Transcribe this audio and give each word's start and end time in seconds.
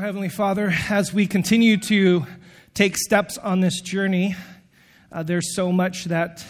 Heavenly 0.00 0.30
Father, 0.30 0.72
as 0.88 1.12
we 1.12 1.26
continue 1.26 1.76
to 1.76 2.24
take 2.72 2.96
steps 2.96 3.36
on 3.36 3.60
this 3.60 3.82
journey, 3.82 4.34
uh, 5.12 5.22
there's 5.24 5.54
so 5.54 5.72
much 5.72 6.06
that 6.06 6.42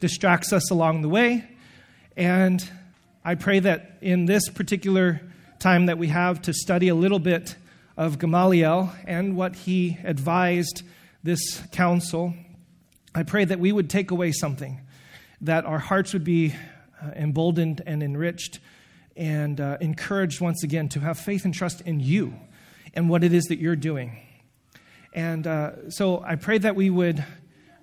distracts 0.00 0.52
us 0.52 0.72
along 0.72 1.02
the 1.02 1.08
way. 1.08 1.44
And 2.16 2.68
I 3.24 3.36
pray 3.36 3.60
that 3.60 3.98
in 4.00 4.26
this 4.26 4.48
particular 4.48 5.20
time 5.60 5.86
that 5.86 5.98
we 5.98 6.08
have 6.08 6.42
to 6.42 6.52
study 6.52 6.88
a 6.88 6.96
little 6.96 7.20
bit 7.20 7.54
of 7.96 8.18
Gamaliel 8.18 8.92
and 9.06 9.36
what 9.36 9.54
he 9.54 9.98
advised 10.02 10.82
this 11.22 11.62
council, 11.70 12.34
I 13.14 13.22
pray 13.22 13.44
that 13.44 13.60
we 13.60 13.70
would 13.70 13.88
take 13.88 14.10
away 14.10 14.32
something, 14.32 14.80
that 15.42 15.64
our 15.64 15.78
hearts 15.78 16.12
would 16.12 16.24
be 16.24 16.56
uh, 17.00 17.10
emboldened 17.14 17.82
and 17.86 18.02
enriched 18.02 18.58
and 19.16 19.60
uh, 19.60 19.78
encouraged 19.80 20.40
once 20.40 20.64
again 20.64 20.88
to 20.88 21.00
have 21.00 21.20
faith 21.20 21.44
and 21.44 21.54
trust 21.54 21.82
in 21.82 22.00
you 22.00 22.34
and 22.96 23.08
what 23.08 23.22
it 23.22 23.32
is 23.32 23.44
that 23.44 23.60
you're 23.60 23.76
doing. 23.76 24.18
And 25.12 25.46
uh, 25.46 25.90
so 25.90 26.20
I 26.26 26.34
pray 26.34 26.58
that 26.58 26.74
we 26.74 26.90
would 26.90 27.24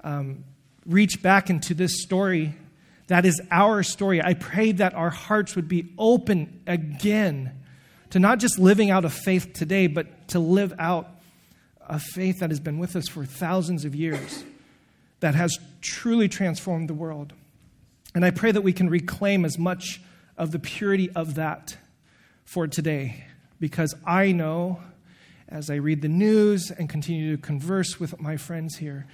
um, 0.04 0.44
reach 0.86 1.22
back 1.22 1.50
into 1.50 1.74
this 1.74 2.02
story 2.02 2.56
that 3.08 3.26
is 3.26 3.42
our 3.52 3.84
story. 3.84 4.24
I 4.24 4.34
pray 4.34 4.72
that 4.74 4.94
our 4.94 5.10
hearts 5.10 5.56
would 5.56 5.68
be 5.68 5.94
open 5.98 6.62
again 6.66 7.52
to 8.12 8.20
not 8.20 8.40
just 8.40 8.58
living 8.58 8.92
out 8.92 9.06
of 9.06 9.14
faith 9.14 9.54
today, 9.54 9.88
but 9.88 10.30
to 10.30 10.40
live 10.40 10.74
out 10.80 11.10
a 11.82 12.00
faith 12.00 12.40
that 12.40 12.50
has 12.50 12.60
been 12.60 12.80
with 12.80 12.96
us 12.96 13.08
for 13.10 13.26
thousands 13.26 13.84
of 13.84 13.94
years, 13.94 14.44
that 15.20 15.36
has 15.36 15.58
truly 15.82 16.30
transformed 16.30 16.88
the 16.90 16.94
world. 16.94 17.34
And 18.16 18.24
I 18.24 18.32
pray 18.32 18.52
that 18.52 18.62
we 18.62 18.72
can 18.72 18.90
reclaim 18.90 19.44
as 19.44 19.58
much 19.58 20.02
of 20.38 20.52
the 20.52 20.60
purity 20.60 21.12
of 21.12 21.36
that 21.36 21.76
for 22.46 22.68
today, 22.68 23.26
because 23.60 23.94
I 24.06 24.32
know 24.32 24.80
as 25.54 25.70
I 25.70 25.76
read 25.76 26.02
the 26.02 26.10
news 26.10 26.72
and 26.72 26.90
continue 26.90 27.36
to 27.36 27.42
converse 27.42 28.00
with 28.00 28.20
my 28.20 28.38
friends 28.38 28.78
here, 28.78 29.06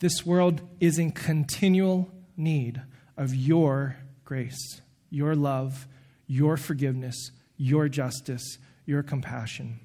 this 0.00 0.24
world 0.24 0.60
is 0.80 0.98
in 0.98 1.12
continual 1.12 2.10
need 2.36 2.82
of 3.16 3.34
your 3.34 3.96
grace, 4.26 4.82
your 5.08 5.34
love, 5.34 5.88
your 6.26 6.58
forgiveness, 6.58 7.30
your 7.56 7.88
justice, 7.88 8.58
your 8.84 9.02
compassion. 9.02 9.80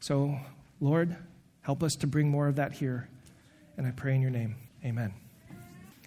So, 0.00 0.40
Lord, 0.80 1.16
help 1.60 1.84
us 1.84 1.94
to 2.00 2.08
bring 2.08 2.28
more 2.28 2.48
of 2.48 2.56
that 2.56 2.72
here. 2.72 3.08
And 3.76 3.86
I 3.86 3.92
pray 3.92 4.16
in 4.16 4.20
your 4.20 4.32
name. 4.32 4.56
Amen. 4.84 5.14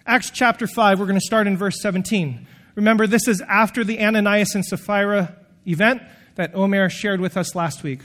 Acts 0.06 0.30
chapter 0.30 0.66
5, 0.66 1.00
we're 1.00 1.06
going 1.06 1.18
to 1.18 1.24
start 1.24 1.46
in 1.46 1.56
verse 1.56 1.80
17. 1.80 2.46
Remember, 2.74 3.06
this 3.06 3.26
is 3.26 3.40
after 3.40 3.82
the 3.82 3.98
Ananias 3.98 4.54
and 4.54 4.64
Sapphira 4.64 5.34
event 5.66 6.02
that 6.34 6.54
Omer 6.54 6.90
shared 6.90 7.20
with 7.20 7.38
us 7.38 7.54
last 7.54 7.82
week. 7.82 8.00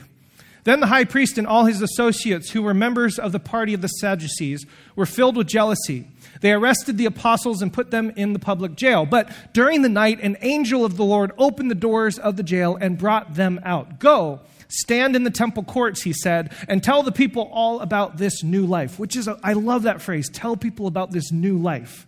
Then 0.68 0.80
the 0.80 0.86
high 0.88 1.06
priest 1.06 1.38
and 1.38 1.46
all 1.46 1.64
his 1.64 1.80
associates, 1.80 2.50
who 2.50 2.60
were 2.60 2.74
members 2.74 3.18
of 3.18 3.32
the 3.32 3.40
party 3.40 3.72
of 3.72 3.80
the 3.80 3.88
Sadducees, 3.88 4.66
were 4.96 5.06
filled 5.06 5.34
with 5.34 5.46
jealousy. 5.46 6.06
They 6.42 6.52
arrested 6.52 6.98
the 6.98 7.06
apostles 7.06 7.62
and 7.62 7.72
put 7.72 7.90
them 7.90 8.12
in 8.16 8.34
the 8.34 8.38
public 8.38 8.74
jail. 8.74 9.06
But 9.06 9.30
during 9.54 9.80
the 9.80 9.88
night, 9.88 10.20
an 10.20 10.36
angel 10.42 10.84
of 10.84 10.98
the 10.98 11.06
Lord 11.06 11.32
opened 11.38 11.70
the 11.70 11.74
doors 11.74 12.18
of 12.18 12.36
the 12.36 12.42
jail 12.42 12.76
and 12.78 12.98
brought 12.98 13.34
them 13.34 13.60
out. 13.64 13.98
Go, 13.98 14.40
stand 14.68 15.16
in 15.16 15.24
the 15.24 15.30
temple 15.30 15.64
courts, 15.64 16.02
he 16.02 16.12
said, 16.12 16.52
and 16.68 16.84
tell 16.84 17.02
the 17.02 17.12
people 17.12 17.48
all 17.50 17.80
about 17.80 18.18
this 18.18 18.42
new 18.42 18.66
life. 18.66 18.98
Which 18.98 19.16
is, 19.16 19.26
a, 19.26 19.40
I 19.42 19.54
love 19.54 19.84
that 19.84 20.02
phrase 20.02 20.28
tell 20.28 20.54
people 20.54 20.86
about 20.86 21.12
this 21.12 21.32
new 21.32 21.56
life. 21.56 22.06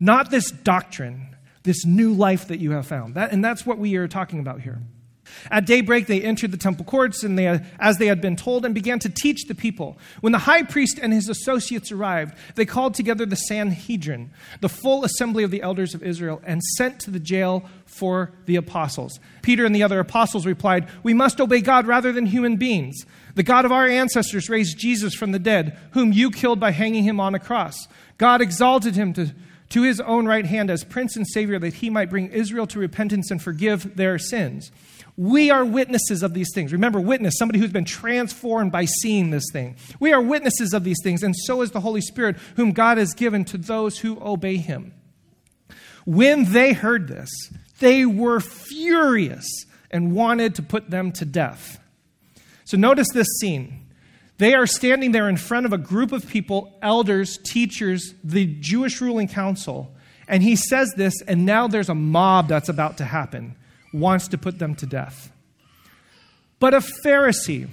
Not 0.00 0.30
this 0.30 0.50
doctrine, 0.50 1.36
this 1.64 1.84
new 1.84 2.14
life 2.14 2.48
that 2.48 2.60
you 2.60 2.70
have 2.70 2.86
found. 2.86 3.16
That, 3.16 3.30
and 3.30 3.44
that's 3.44 3.66
what 3.66 3.76
we 3.76 3.96
are 3.96 4.08
talking 4.08 4.40
about 4.40 4.62
here. 4.62 4.78
At 5.50 5.66
daybreak, 5.66 6.06
they 6.06 6.22
entered 6.22 6.52
the 6.52 6.56
temple 6.56 6.84
courts, 6.84 7.22
and 7.22 7.38
they, 7.38 7.60
as 7.78 7.98
they 7.98 8.06
had 8.06 8.20
been 8.20 8.36
told, 8.36 8.64
and 8.64 8.74
began 8.74 8.98
to 9.00 9.08
teach 9.08 9.46
the 9.46 9.54
people. 9.54 9.98
When 10.20 10.32
the 10.32 10.38
high 10.38 10.62
priest 10.62 10.98
and 11.00 11.12
his 11.12 11.28
associates 11.28 11.92
arrived, 11.92 12.34
they 12.54 12.64
called 12.66 12.94
together 12.94 13.26
the 13.26 13.36
Sanhedrin, 13.36 14.30
the 14.60 14.68
full 14.68 15.04
assembly 15.04 15.44
of 15.44 15.50
the 15.50 15.62
elders 15.62 15.94
of 15.94 16.02
Israel, 16.02 16.40
and 16.44 16.62
sent 16.76 17.00
to 17.00 17.10
the 17.10 17.20
jail 17.20 17.64
for 17.86 18.32
the 18.46 18.56
apostles. 18.56 19.18
Peter 19.42 19.64
and 19.64 19.74
the 19.74 19.82
other 19.82 20.00
apostles 20.00 20.46
replied, 20.46 20.88
We 21.02 21.14
must 21.14 21.40
obey 21.40 21.60
God 21.60 21.86
rather 21.86 22.12
than 22.12 22.26
human 22.26 22.56
beings. 22.56 23.04
The 23.34 23.42
God 23.42 23.64
of 23.64 23.72
our 23.72 23.86
ancestors 23.86 24.48
raised 24.48 24.78
Jesus 24.78 25.14
from 25.14 25.32
the 25.32 25.38
dead, 25.38 25.78
whom 25.92 26.12
you 26.12 26.30
killed 26.30 26.60
by 26.60 26.70
hanging 26.70 27.04
him 27.04 27.20
on 27.20 27.34
a 27.34 27.38
cross. 27.38 27.88
God 28.18 28.40
exalted 28.40 28.96
him 28.96 29.12
to 29.14 29.34
to 29.70 29.82
his 29.82 30.00
own 30.00 30.26
right 30.26 30.46
hand 30.46 30.68
as 30.68 30.84
prince 30.84 31.16
and 31.16 31.26
savior 31.26 31.58
that 31.58 31.74
he 31.74 31.88
might 31.88 32.10
bring 32.10 32.28
Israel 32.28 32.66
to 32.66 32.78
repentance 32.78 33.30
and 33.30 33.40
forgive 33.40 33.96
their 33.96 34.18
sins. 34.18 34.70
We 35.20 35.50
are 35.50 35.66
witnesses 35.66 36.22
of 36.22 36.32
these 36.32 36.48
things. 36.54 36.72
Remember, 36.72 36.98
witness, 36.98 37.34
somebody 37.36 37.58
who's 37.58 37.70
been 37.70 37.84
transformed 37.84 38.72
by 38.72 38.86
seeing 38.86 39.28
this 39.28 39.44
thing. 39.52 39.76
We 40.00 40.14
are 40.14 40.22
witnesses 40.22 40.72
of 40.72 40.82
these 40.82 40.96
things, 41.02 41.22
and 41.22 41.36
so 41.36 41.60
is 41.60 41.72
the 41.72 41.80
Holy 41.80 42.00
Spirit, 42.00 42.38
whom 42.56 42.72
God 42.72 42.96
has 42.96 43.12
given 43.12 43.44
to 43.44 43.58
those 43.58 43.98
who 43.98 44.18
obey 44.22 44.56
him. 44.56 44.94
When 46.06 46.50
they 46.50 46.72
heard 46.72 47.06
this, 47.06 47.28
they 47.80 48.06
were 48.06 48.40
furious 48.40 49.46
and 49.90 50.14
wanted 50.14 50.54
to 50.54 50.62
put 50.62 50.88
them 50.88 51.12
to 51.12 51.26
death. 51.26 51.78
So 52.64 52.78
notice 52.78 53.08
this 53.12 53.28
scene. 53.40 53.88
They 54.38 54.54
are 54.54 54.66
standing 54.66 55.12
there 55.12 55.28
in 55.28 55.36
front 55.36 55.66
of 55.66 55.74
a 55.74 55.78
group 55.78 56.12
of 56.12 56.26
people, 56.28 56.78
elders, 56.80 57.36
teachers, 57.44 58.14
the 58.24 58.46
Jewish 58.46 59.02
ruling 59.02 59.28
council, 59.28 59.94
and 60.26 60.42
he 60.42 60.56
says 60.56 60.94
this, 60.96 61.20
and 61.28 61.44
now 61.44 61.68
there's 61.68 61.90
a 61.90 61.94
mob 61.94 62.48
that's 62.48 62.70
about 62.70 62.96
to 62.96 63.04
happen 63.04 63.56
wants 63.92 64.28
to 64.28 64.38
put 64.38 64.58
them 64.58 64.74
to 64.76 64.86
death. 64.86 65.32
But 66.58 66.74
a 66.74 66.80
Pharisee, 67.04 67.68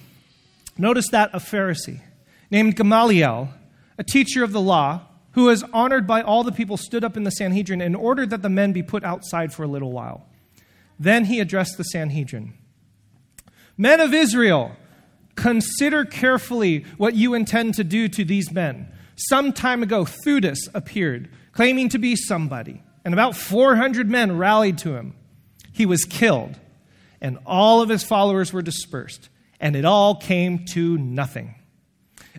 notice 0.78 1.10
that 1.10 1.30
a 1.34 1.40
Pharisee, 1.40 2.02
named 2.50 2.76
Gamaliel, 2.76 3.50
a 3.98 4.04
teacher 4.04 4.44
of 4.44 4.54
the 4.54 4.62
law, 4.62 5.02
who 5.32 5.46
was 5.46 5.64
honored 5.74 6.08
by 6.08 6.22
all 6.22 6.44
the 6.44 6.52
people, 6.52 6.78
stood 6.78 7.04
up 7.04 7.18
in 7.18 7.24
the 7.24 7.32
Sanhedrin 7.32 7.82
and 7.82 7.96
ordered 7.96 8.30
that 8.30 8.42
the 8.42 8.50
men 8.50 8.74
be 8.74 8.82
put 8.82 9.04
outside 9.04 9.54
for 9.54 9.64
a 9.64 9.68
little 9.68 9.92
while. 9.92 10.26
Then 11.00 11.26
he 11.26 11.40
addressed 11.40 11.78
the 11.78 11.84
Sanhedrin 11.84 12.54
Men 13.80 14.00
of 14.00 14.14
Israel, 14.14 14.76
consider 15.36 16.04
carefully 16.04 16.84
what 16.98 17.14
you 17.14 17.36
intend 17.36 17.76
to 17.76 17.84
do 17.84 18.08
to 18.08 18.26
these 18.26 18.52
men. 18.52 18.92
Some 19.16 19.54
time 19.54 19.84
ago, 19.84 20.06
Theudas 20.06 20.68
appeared, 20.74 21.30
claiming 21.52 21.90
to 21.90 22.00
be 22.00 22.16
somebody, 22.16 22.82
and 23.06 23.14
about 23.14 23.36
400 23.36 24.10
men 24.10 24.38
rallied 24.38 24.80
to 24.80 24.96
him 24.96 25.14
he 25.78 25.86
was 25.86 26.06
killed, 26.06 26.60
and 27.22 27.38
all 27.46 27.82
of 27.82 27.90
his 27.90 28.04
followers 28.04 28.52
were 28.52 28.62
dispersed, 28.62 29.30
and 29.60 29.76
it 29.76 29.86
all 29.86 30.16
came 30.16 30.66
to 30.74 30.98
nothing. 30.98 31.56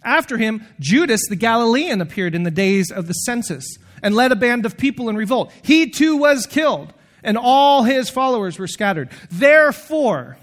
After 0.02 0.36
him, 0.36 0.64
Judas 0.80 1.22
the 1.28 1.36
Galilean 1.36 2.00
appeared 2.00 2.34
in 2.34 2.42
the 2.42 2.50
days 2.50 2.90
of 2.90 3.06
the 3.06 3.12
census 3.12 3.64
and 4.02 4.14
led 4.14 4.32
a 4.32 4.36
band 4.36 4.66
of 4.66 4.76
people 4.76 5.08
in 5.08 5.16
revolt. 5.16 5.52
He 5.62 5.90
too 5.90 6.16
was 6.16 6.46
killed, 6.46 6.92
and 7.22 7.38
all 7.38 7.84
his 7.84 8.10
followers 8.10 8.58
were 8.58 8.66
scattered. 8.66 9.10
Therefore, 9.30 10.36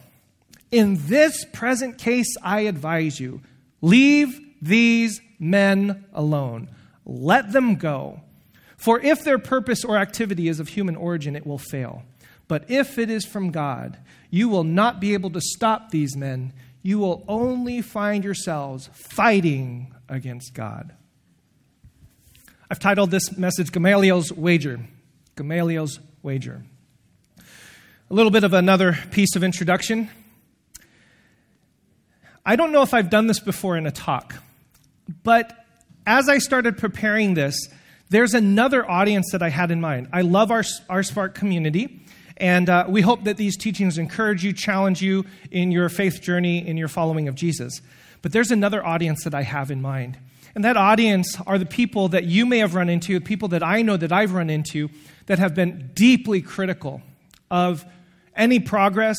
in 0.71 0.97
this 1.07 1.45
present 1.53 1.97
case, 1.97 2.35
I 2.41 2.61
advise 2.61 3.19
you 3.19 3.41
leave 3.81 4.39
these 4.61 5.21
men 5.37 6.05
alone. 6.13 6.69
Let 7.05 7.51
them 7.51 7.75
go. 7.75 8.21
For 8.77 8.99
if 8.99 9.23
their 9.23 9.39
purpose 9.39 9.85
or 9.85 9.97
activity 9.97 10.47
is 10.47 10.59
of 10.59 10.69
human 10.69 10.95
origin, 10.95 11.35
it 11.35 11.45
will 11.45 11.57
fail. 11.57 12.03
But 12.47 12.69
if 12.69 12.97
it 12.97 13.09
is 13.09 13.25
from 13.25 13.51
God, 13.51 13.97
you 14.29 14.49
will 14.49 14.63
not 14.63 14.99
be 14.99 15.13
able 15.13 15.31
to 15.31 15.41
stop 15.41 15.91
these 15.91 16.15
men. 16.15 16.53
You 16.83 16.99
will 16.99 17.23
only 17.27 17.81
find 17.81 18.23
yourselves 18.23 18.89
fighting 18.93 19.93
against 20.07 20.53
God. 20.53 20.93
I've 22.69 22.79
titled 22.79 23.11
this 23.11 23.37
message 23.37 23.71
Gamaliel's 23.71 24.31
Wager. 24.31 24.79
Gamaliel's 25.35 25.99
Wager. 26.23 26.63
A 27.37 28.13
little 28.13 28.31
bit 28.31 28.43
of 28.43 28.53
another 28.53 28.97
piece 29.11 29.35
of 29.35 29.43
introduction. 29.43 30.09
I 32.45 32.55
don't 32.55 32.71
know 32.71 32.83
if 32.83 32.93
I've 32.93 33.09
done 33.09 33.27
this 33.27 33.39
before 33.39 33.77
in 33.77 33.87
a 33.87 33.91
talk, 33.91 34.35
but 35.23 35.65
as 36.05 36.29
I 36.29 36.37
started 36.37 36.77
preparing 36.77 37.33
this, 37.33 37.67
there's 38.09 38.35
another 38.35 38.87
audience 38.87 39.31
that 39.31 39.41
I 39.41 39.49
had 39.49 39.71
in 39.71 39.81
mind. 39.81 40.09
I 40.13 40.21
love 40.21 40.51
our, 40.51 40.63
our 40.87 41.01
Spark 41.01 41.33
community. 41.33 42.05
And 42.37 42.69
uh, 42.69 42.85
we 42.87 43.01
hope 43.01 43.23
that 43.23 43.37
these 43.37 43.55
teachings 43.55 43.97
encourage 43.97 44.43
you, 44.43 44.51
challenge 44.51 45.01
you 45.01 45.25
in 45.51 45.71
your 45.71 45.89
faith 45.89 46.21
journey, 46.21 46.67
in 46.67 46.77
your 46.77 46.87
following 46.87 47.27
of 47.27 47.35
Jesus. 47.35 47.81
But 48.21 48.31
there's 48.31 48.51
another 48.51 48.85
audience 48.85 49.23
that 49.23 49.33
I 49.33 49.43
have 49.43 49.71
in 49.71 49.81
mind. 49.81 50.17
And 50.53 50.63
that 50.63 50.77
audience 50.77 51.37
are 51.45 51.57
the 51.57 51.65
people 51.65 52.09
that 52.09 52.25
you 52.25 52.45
may 52.45 52.59
have 52.59 52.75
run 52.75 52.89
into, 52.89 53.13
the 53.13 53.25
people 53.25 53.49
that 53.49 53.63
I 53.63 53.81
know 53.81 53.97
that 53.97 54.11
I've 54.11 54.33
run 54.33 54.49
into, 54.49 54.89
that 55.25 55.39
have 55.39 55.53
been 55.53 55.91
deeply 55.93 56.41
critical 56.41 57.01
of 57.51 57.85
any 58.35 58.59
progress, 58.59 59.17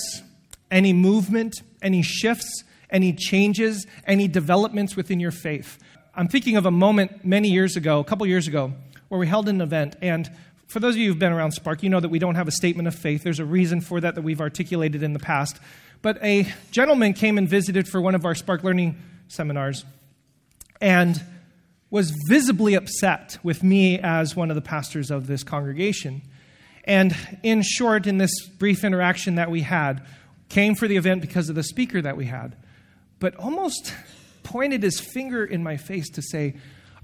any 0.71 0.93
movement, 0.93 1.63
any 1.83 2.03
shifts, 2.03 2.65
any 2.91 3.13
changes, 3.13 3.87
any 4.07 4.29
developments 4.29 4.97
within 4.97 5.21
your 5.21 5.31
faith. 5.31 5.79
I'm 6.15 6.29
thinking 6.29 6.57
of 6.57 6.65
a 6.65 6.71
moment 6.71 7.25
many 7.25 7.51
years 7.51 7.77
ago, 7.77 8.01
a 8.01 8.05
couple 8.05 8.27
years 8.27 8.49
ago, 8.49 8.73
where 9.09 9.21
we 9.21 9.27
held 9.27 9.49
an 9.49 9.61
event, 9.61 9.97
and 10.01 10.31
for 10.67 10.81
those 10.81 10.95
of 10.95 10.99
you 10.99 11.09
who've 11.09 11.19
been 11.19 11.33
around 11.33 11.53
Spark, 11.53 11.83
you 11.83 11.89
know 11.89 12.01
that 12.01 12.09
we 12.09 12.19
don't 12.19 12.35
have 12.35 12.49
a 12.49 12.53
statement 12.53 12.89
of 12.89 12.95
faith. 12.95 13.23
There's 13.23 13.39
a 13.39 13.45
reason 13.45 13.81
for 13.81 14.01
that 14.01 14.15
that 14.17 14.23
we've 14.23 14.41
articulated 14.41 15.03
in 15.03 15.13
the 15.13 15.19
past. 15.19 15.59
but 16.03 16.23
a 16.23 16.47
gentleman 16.71 17.15
came 17.15 17.39
and 17.39 17.49
visited 17.49 17.89
for 17.89 18.01
one 18.01 18.15
of 18.15 18.25
our 18.25 18.35
Spark 18.35 18.63
Learning 18.63 18.97
seminars 19.29 19.85
and 20.81 21.23
was 21.91 22.13
visibly 22.29 22.75
upset 22.75 23.39
with 23.43 23.63
me 23.63 23.99
as 23.99 24.37
one 24.37 24.51
of 24.51 24.57
the 24.57 24.63
pastors 24.63 25.11
of 25.11 25.27
this 25.27 25.43
congregation. 25.43 26.23
And 26.85 27.17
in 27.43 27.63
short, 27.63 28.07
in 28.07 28.19
this 28.19 28.49
brief 28.59 28.85
interaction 28.85 29.37
that 29.37 29.51
we 29.51 29.63
had, 29.63 30.05
came 30.49 30.75
for 30.75 30.87
the 30.87 30.97
event 30.97 31.21
because 31.21 31.49
of 31.49 31.55
the 31.55 31.63
speaker 31.63 32.01
that 32.03 32.17
we 32.17 32.27
had, 32.27 32.57
but 33.19 33.35
almost 33.37 33.93
pointed 34.43 34.83
his 34.83 35.01
finger 35.01 35.45
in 35.45 35.63
my 35.63 35.77
face 35.77 36.09
to 36.11 36.23
say, 36.23 36.55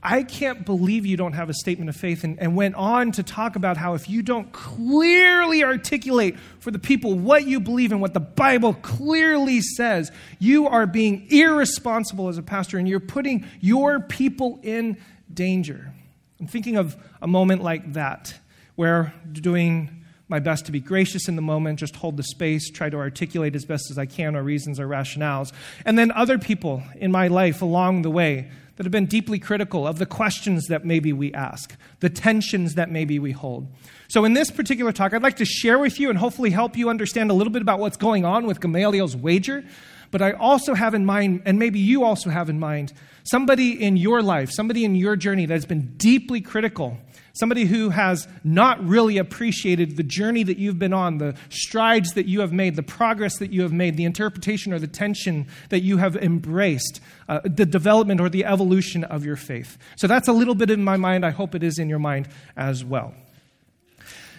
I 0.03 0.25
can't 0.25 0.65
believe 0.67 1.07
you 1.07 1.17
don't 1.17 1.35
have 1.35 1.49
a 1.49 1.55
statement 1.55 1.89
of 1.89 1.95
faith, 1.95 2.25
and, 2.25 2.39
and, 2.41 2.57
went 2.57 2.75
on 2.75 3.13
to 3.13 3.23
talk 3.23 3.55
about 3.55 3.77
how 3.77 3.95
if 3.95 4.11
you 4.11 4.23
don't 4.23 4.51
clearly 4.51 5.63
articulate 5.63 6.37
for 6.59 6.73
the 6.73 6.79
people 6.81 7.15
what 7.15 7.47
you 7.47 7.61
believe 7.61 7.93
and 7.93 8.01
what 8.01 8.13
the 8.13 8.21
Bible 8.21 8.75
clearly 8.75 9.61
says, 9.61 10.11
you 10.41 10.67
are 10.67 10.87
being 10.87 11.29
irresponsible 11.31 12.29
as 12.29 12.37
a 12.37 12.43
pastor 12.43 12.79
and 12.79 12.89
you're 12.89 12.99
putting 12.99 13.47
your 13.61 14.01
people 14.01 14.59
in 14.65 14.97
danger. 15.33 15.93
I'm 16.41 16.49
thinking 16.49 16.77
of 16.77 16.97
a 17.21 17.29
moment 17.29 17.63
like 17.63 17.93
that 17.93 18.35
where 18.75 19.15
doing 19.31 20.02
my 20.29 20.39
best 20.39 20.67
to 20.67 20.73
be 20.73 20.81
gracious 20.81 21.29
in 21.29 21.37
the 21.37 21.43
moment, 21.43 21.79
just 21.79 21.97
hold 21.97 22.17
the 22.17 22.23
space, 22.23 22.71
try 22.71 22.89
to 22.89 22.97
articulate 22.97 23.55
as 23.55 23.65
best 23.65 23.91
as 23.91 23.99
I 23.99 24.07
can 24.07 24.35
our 24.35 24.43
reasons, 24.43 24.81
our 24.81 24.87
rationales. 24.87 25.53
And 25.85 25.99
then 25.99 26.11
other 26.13 26.39
people 26.39 26.83
in 26.97 27.13
my 27.13 27.29
life 27.29 27.63
along 27.63 28.03
the 28.03 28.11
way 28.11 28.51
that 28.77 28.85
have 28.85 28.93
been 28.93 29.07
deeply 29.07 29.39
critical 29.39 29.87
of 29.87 29.99
the 29.99 30.07
questions 30.07 30.67
that 30.69 30.85
maybe 30.85 31.13
we 31.13 31.33
ask, 31.35 31.77
the 32.01 32.09
tensions 32.09 32.75
that 32.75 32.91
maybe 32.91 33.19
we 33.19 33.33
hold. 33.33 33.69
So, 34.09 34.25
in 34.25 34.33
this 34.33 34.51
particular 34.51 34.93
talk, 34.93 35.13
I'd 35.13 35.23
like 35.23 35.37
to 35.37 35.45
share 35.45 35.79
with 35.79 36.01
you 36.01 36.11
and 36.11 36.19
hopefully 36.19 36.51
help 36.51 36.77
you 36.77 36.89
understand 36.89 37.31
a 37.31 37.35
little 37.35 37.53
bit 37.53 37.63
about 37.63 37.79
what's 37.79 37.97
going 37.97 38.25
on 38.25 38.47
with 38.47 38.61
Gamaliel's 38.61 39.17
wager. 39.17 39.65
But 40.11 40.21
I 40.21 40.33
also 40.33 40.75
have 40.75 40.95
in 40.95 41.07
mind, 41.07 41.43
and 41.47 41.59
maybe 41.59 41.79
you 41.79 42.05
also 42.05 42.29
have 42.29 42.51
in 42.51 42.61
mind, 42.61 42.93
somebody 43.25 43.83
in 43.83 43.97
your 43.97 44.23
life, 44.23 44.51
somebody 44.51 44.85
in 44.85 44.95
your 44.95 45.17
journey 45.17 45.47
that 45.47 45.55
has 45.55 45.65
been 45.65 45.95
deeply 45.97 46.41
critical 46.41 46.99
Somebody 47.35 47.65
who 47.65 47.91
has 47.91 48.29
not 48.45 48.85
really 48.87 49.17
appreciated 49.17 49.97
the 49.97 50.03
journey 50.03 50.43
that 50.43 50.59
you've 50.59 50.79
been 50.79 50.93
on, 50.93 51.19
the 51.19 51.35
strides 51.49 52.13
that 52.13 52.27
you 52.27 52.41
have 52.41 52.53
made, 52.53 52.77
the 52.77 52.83
progress 52.83 53.39
that 53.39 53.53
you 53.53 53.63
have 53.63 53.73
made, 53.73 53.97
the 53.97 54.05
interpretation 54.05 54.73
or 54.73 54.79
the 54.79 54.87
tension 54.87 55.47
that 55.71 55.81
you 55.81 55.97
have 55.97 56.15
embraced, 56.17 57.01
uh, 57.29 57.41
the 57.45 57.65
development 57.65 58.21
or 58.21 58.29
the 58.29 58.45
evolution 58.45 59.03
of 59.05 59.25
your 59.25 59.37
faith. 59.37 59.79
So 59.97 60.07
that's 60.07 60.29
a 60.29 60.33
little 60.33 60.55
bit 60.55 60.71
in 60.71 60.85
my 60.85 60.97
mind. 60.99 61.25
I 61.25 61.31
hope 61.31 61.55
it 61.55 61.63
is 61.63 61.79
in 61.79 61.89
your 61.89 61.99
mind 61.99 62.29
as 62.57 62.85
well. 62.85 63.15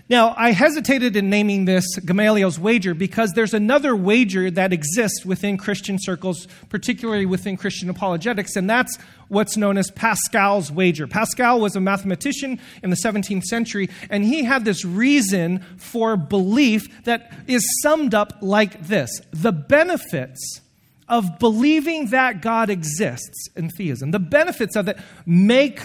Now, 0.09 0.33
I 0.35 0.51
hesitated 0.51 1.15
in 1.15 1.29
naming 1.29 1.63
this 1.63 1.95
Gamaliel's 1.95 2.59
wager 2.59 2.93
because 2.93 3.31
there's 3.31 3.53
another 3.53 3.95
wager 3.95 4.51
that 4.51 4.73
exists 4.73 5.25
within 5.25 5.55
Christian 5.55 5.97
circles, 5.97 6.45
particularly 6.67 7.25
within 7.25 7.55
Christian 7.55 7.89
apologetics, 7.89 8.57
and 8.57 8.69
that's 8.69 8.97
what's 9.29 9.55
known 9.55 9.77
as 9.77 9.89
Pascal's 9.91 10.69
wager. 10.69 11.07
Pascal 11.07 11.61
was 11.61 11.77
a 11.77 11.79
mathematician 11.79 12.59
in 12.83 12.89
the 12.89 12.97
17th 12.97 13.43
century, 13.43 13.89
and 14.09 14.25
he 14.25 14.43
had 14.43 14.65
this 14.65 14.83
reason 14.83 15.59
for 15.77 16.17
belief 16.17 17.05
that 17.05 17.31
is 17.47 17.65
summed 17.81 18.13
up 18.13 18.37
like 18.41 18.85
this 18.87 19.09
The 19.31 19.53
benefits 19.53 20.59
of 21.07 21.39
believing 21.39 22.07
that 22.07 22.41
God 22.41 22.69
exists 22.69 23.47
in 23.55 23.69
theism, 23.69 24.11
the 24.11 24.19
benefits 24.19 24.75
of 24.75 24.89
it 24.89 24.97
make 25.25 25.79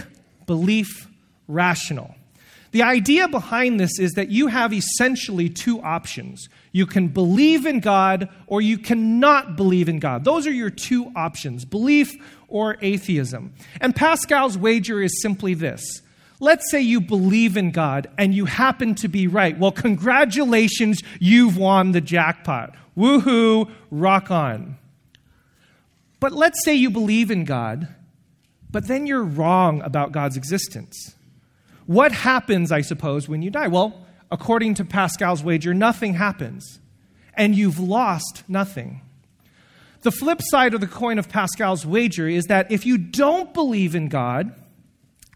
belief 0.47 1.09
rational. 1.47 2.17
The 2.71 2.83
idea 2.83 3.29
behind 3.29 3.81
this 3.81 3.99
is 3.99 4.13
that 4.13 4.31
you 4.31 4.49
have 4.49 4.75
essentially 4.75 5.49
two 5.49 5.81
options. 5.81 6.49
You 6.73 6.87
can 6.87 7.09
believe 7.09 7.65
in 7.65 7.81
God 7.81 8.29
or 8.47 8.61
you 8.61 8.79
cannot 8.79 9.57
believe 9.57 9.89
in 9.89 9.99
God. 9.99 10.25
Those 10.25 10.47
are 10.47 10.53
your 10.53 10.71
two 10.71 11.11
options 11.17 11.65
belief 11.65 12.15
or 12.49 12.77
atheism. 12.83 13.55
And 13.81 13.97
Pascal's 13.97 14.59
wager 14.59 15.01
is 15.01 15.23
simply 15.23 15.55
this. 15.55 16.03
Let's 16.41 16.71
say 16.71 16.81
you 16.81 17.01
believe 17.01 17.57
in 17.57 17.71
God 17.73 18.09
and 18.17 18.35
you 18.35 18.45
happen 18.45 18.95
to 18.97 19.09
be 19.09 19.27
right. 19.27 19.59
Well, 19.59 19.73
congratulations, 19.73 21.03
you've 21.19 21.57
won 21.57 21.93
the 21.93 22.01
jackpot. 22.01 22.77
Woohoo, 22.97 23.71
rock 23.91 24.31
on. 24.31 24.77
But 26.21 26.33
let's 26.33 26.65
say 26.65 26.75
you 26.75 26.91
believe 26.91 27.31
in 27.31 27.45
God, 27.45 27.89
but 28.71 28.87
then 28.87 29.07
you're 29.07 29.23
wrong 29.23 29.83
about 29.83 30.13
God's 30.13 30.37
existence. 30.37 31.15
What 31.89 32.13
happens, 32.13 32.71
I 32.71 32.83
suppose, 32.83 33.31
when 33.31 33.41
you 33.41 33.49
die? 33.49 33.69
Well, 33.69 34.05
according 34.31 34.75
to 34.75 34.85
Pascal's 34.85 35.43
wager, 35.43 35.73
nothing 35.73 36.13
happens, 36.13 36.81
and 37.33 37.55
you've 37.55 37.79
lost 37.79 38.45
nothing. 38.47 39.01
The 40.03 40.11
flip 40.11 40.43
side 40.43 40.75
of 40.75 40.83
the 40.83 40.87
coin 40.87 41.19
of 41.19 41.31
Pascal's 41.31 41.87
wager 41.87 42.29
is 42.29 42.45
that 42.49 42.71
if 42.71 42.85
you 42.85 42.99
don't 42.99 43.55
believe 43.55 43.95
in 43.95 44.11
God 44.11 44.53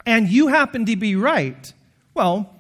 and 0.05 0.29
you 0.29 0.49
happen 0.49 0.85
to 0.85 0.95
be 0.95 1.17
right, 1.17 1.73
well, 2.13 2.55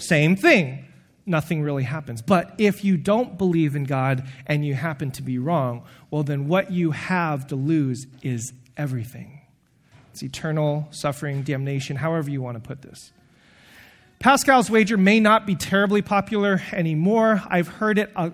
same 0.00 0.34
thing. 0.34 0.86
Nothing 1.24 1.62
really 1.62 1.84
happens. 1.84 2.22
But 2.22 2.56
if 2.58 2.82
you 2.82 2.96
don't 2.96 3.38
believe 3.38 3.76
in 3.76 3.84
God 3.84 4.26
and 4.44 4.66
you 4.66 4.74
happen 4.74 5.12
to 5.12 5.22
be 5.22 5.38
wrong, 5.38 5.84
well, 6.10 6.24
then 6.24 6.48
what 6.48 6.72
you 6.72 6.90
have 6.90 7.46
to 7.46 7.54
lose 7.54 8.08
is 8.22 8.52
everything. 8.76 9.40
It's 10.10 10.24
eternal 10.24 10.88
suffering, 10.90 11.44
damnation, 11.44 11.94
however 11.94 12.28
you 12.28 12.42
want 12.42 12.56
to 12.56 12.68
put 12.68 12.82
this. 12.82 13.12
Pascal's 14.20 14.68
wager 14.68 14.98
may 14.98 15.18
not 15.18 15.46
be 15.46 15.54
terribly 15.54 16.02
popular 16.02 16.60
anymore. 16.74 17.42
I've 17.48 17.68
heard 17.68 17.98
it 17.98 18.12
uh, 18.14 18.28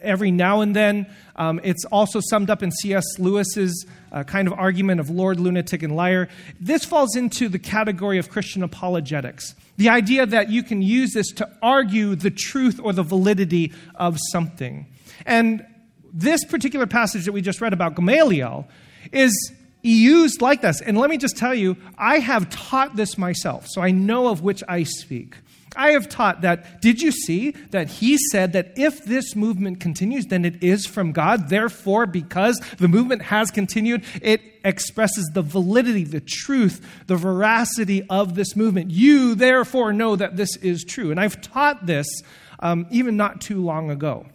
every 0.00 0.30
now 0.30 0.60
and 0.60 0.74
then. 0.76 1.12
Um, 1.34 1.60
it's 1.64 1.84
also 1.86 2.20
summed 2.30 2.48
up 2.48 2.62
in 2.62 2.70
C.S. 2.70 3.02
Lewis's 3.18 3.84
uh, 4.12 4.22
kind 4.22 4.46
of 4.46 4.54
argument 4.54 5.00
of 5.00 5.10
Lord, 5.10 5.40
lunatic, 5.40 5.82
and 5.82 5.96
liar. 5.96 6.28
This 6.60 6.84
falls 6.84 7.16
into 7.16 7.48
the 7.48 7.58
category 7.58 8.18
of 8.18 8.30
Christian 8.30 8.62
apologetics. 8.62 9.56
The 9.78 9.88
idea 9.88 10.26
that 10.26 10.48
you 10.48 10.62
can 10.62 10.80
use 10.80 11.12
this 11.12 11.32
to 11.32 11.50
argue 11.60 12.14
the 12.14 12.30
truth 12.30 12.78
or 12.80 12.92
the 12.92 13.02
validity 13.02 13.72
of 13.96 14.18
something. 14.30 14.86
And 15.26 15.66
this 16.12 16.44
particular 16.44 16.86
passage 16.86 17.24
that 17.24 17.32
we 17.32 17.42
just 17.42 17.60
read 17.60 17.72
about 17.72 17.96
Gamaliel 17.96 18.68
is 19.10 19.52
used 19.82 20.40
like 20.40 20.62
this. 20.62 20.80
And 20.80 20.96
let 20.96 21.10
me 21.10 21.18
just 21.18 21.36
tell 21.36 21.54
you, 21.54 21.76
I 21.98 22.18
have 22.18 22.50
taught 22.50 22.96
this 22.96 23.18
myself, 23.18 23.66
so 23.68 23.80
I 23.80 23.90
know 23.90 24.28
of 24.28 24.42
which 24.42 24.62
I 24.68 24.84
speak. 24.84 25.36
I 25.74 25.92
have 25.92 26.08
taught 26.08 26.42
that, 26.42 26.82
did 26.82 27.00
you 27.00 27.10
see 27.10 27.52
that 27.70 27.88
he 27.88 28.18
said 28.30 28.52
that 28.52 28.72
if 28.76 29.04
this 29.04 29.34
movement 29.34 29.80
continues, 29.80 30.26
then 30.26 30.44
it 30.44 30.62
is 30.62 30.86
from 30.86 31.12
God? 31.12 31.48
Therefore, 31.48 32.06
because 32.06 32.60
the 32.78 32.88
movement 32.88 33.22
has 33.22 33.50
continued, 33.50 34.04
it 34.20 34.42
expresses 34.64 35.30
the 35.32 35.42
validity, 35.42 36.04
the 36.04 36.20
truth, 36.20 36.86
the 37.06 37.16
veracity 37.16 38.06
of 38.10 38.34
this 38.34 38.54
movement. 38.54 38.90
You, 38.90 39.34
therefore, 39.34 39.92
know 39.92 40.16
that 40.16 40.36
this 40.36 40.56
is 40.56 40.84
true. 40.84 41.10
And 41.10 41.18
I've 41.18 41.40
taught 41.40 41.86
this 41.86 42.06
um, 42.60 42.86
even 42.90 43.16
not 43.16 43.40
too 43.40 43.62
long 43.62 43.90
ago. 43.90 44.26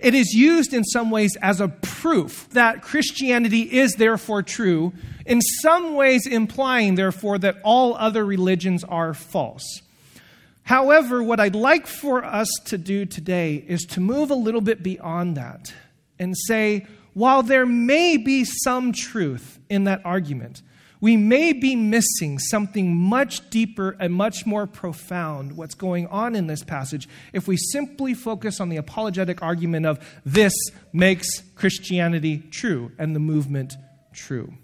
It 0.00 0.14
is 0.14 0.32
used 0.32 0.72
in 0.72 0.84
some 0.84 1.10
ways 1.10 1.36
as 1.42 1.60
a 1.60 1.68
proof 1.68 2.48
that 2.50 2.82
Christianity 2.82 3.62
is 3.62 3.94
therefore 3.94 4.42
true, 4.42 4.92
in 5.26 5.40
some 5.40 5.94
ways 5.94 6.26
implying, 6.26 6.94
therefore, 6.94 7.38
that 7.38 7.56
all 7.62 7.94
other 7.96 8.24
religions 8.24 8.84
are 8.84 9.14
false. 9.14 9.82
However, 10.62 11.22
what 11.22 11.40
I'd 11.40 11.54
like 11.54 11.86
for 11.86 12.24
us 12.24 12.48
to 12.66 12.76
do 12.78 13.06
today 13.06 13.64
is 13.66 13.82
to 13.86 14.00
move 14.00 14.30
a 14.30 14.34
little 14.34 14.60
bit 14.60 14.82
beyond 14.82 15.36
that 15.36 15.72
and 16.18 16.36
say, 16.36 16.86
while 17.14 17.42
there 17.42 17.66
may 17.66 18.16
be 18.16 18.44
some 18.44 18.92
truth 18.92 19.58
in 19.68 19.84
that 19.84 20.02
argument, 20.04 20.62
we 21.00 21.16
may 21.16 21.52
be 21.52 21.76
missing 21.76 22.38
something 22.38 22.94
much 22.94 23.48
deeper 23.50 23.96
and 24.00 24.12
much 24.12 24.46
more 24.46 24.66
profound, 24.66 25.56
what's 25.56 25.74
going 25.74 26.06
on 26.08 26.34
in 26.34 26.46
this 26.46 26.64
passage, 26.64 27.08
if 27.32 27.46
we 27.46 27.56
simply 27.56 28.14
focus 28.14 28.60
on 28.60 28.68
the 28.68 28.76
apologetic 28.76 29.42
argument 29.42 29.86
of 29.86 29.98
this 30.24 30.54
makes 30.92 31.42
Christianity 31.54 32.38
true 32.38 32.92
and 32.98 33.14
the 33.14 33.20
movement 33.20 33.74
true. 34.12 34.54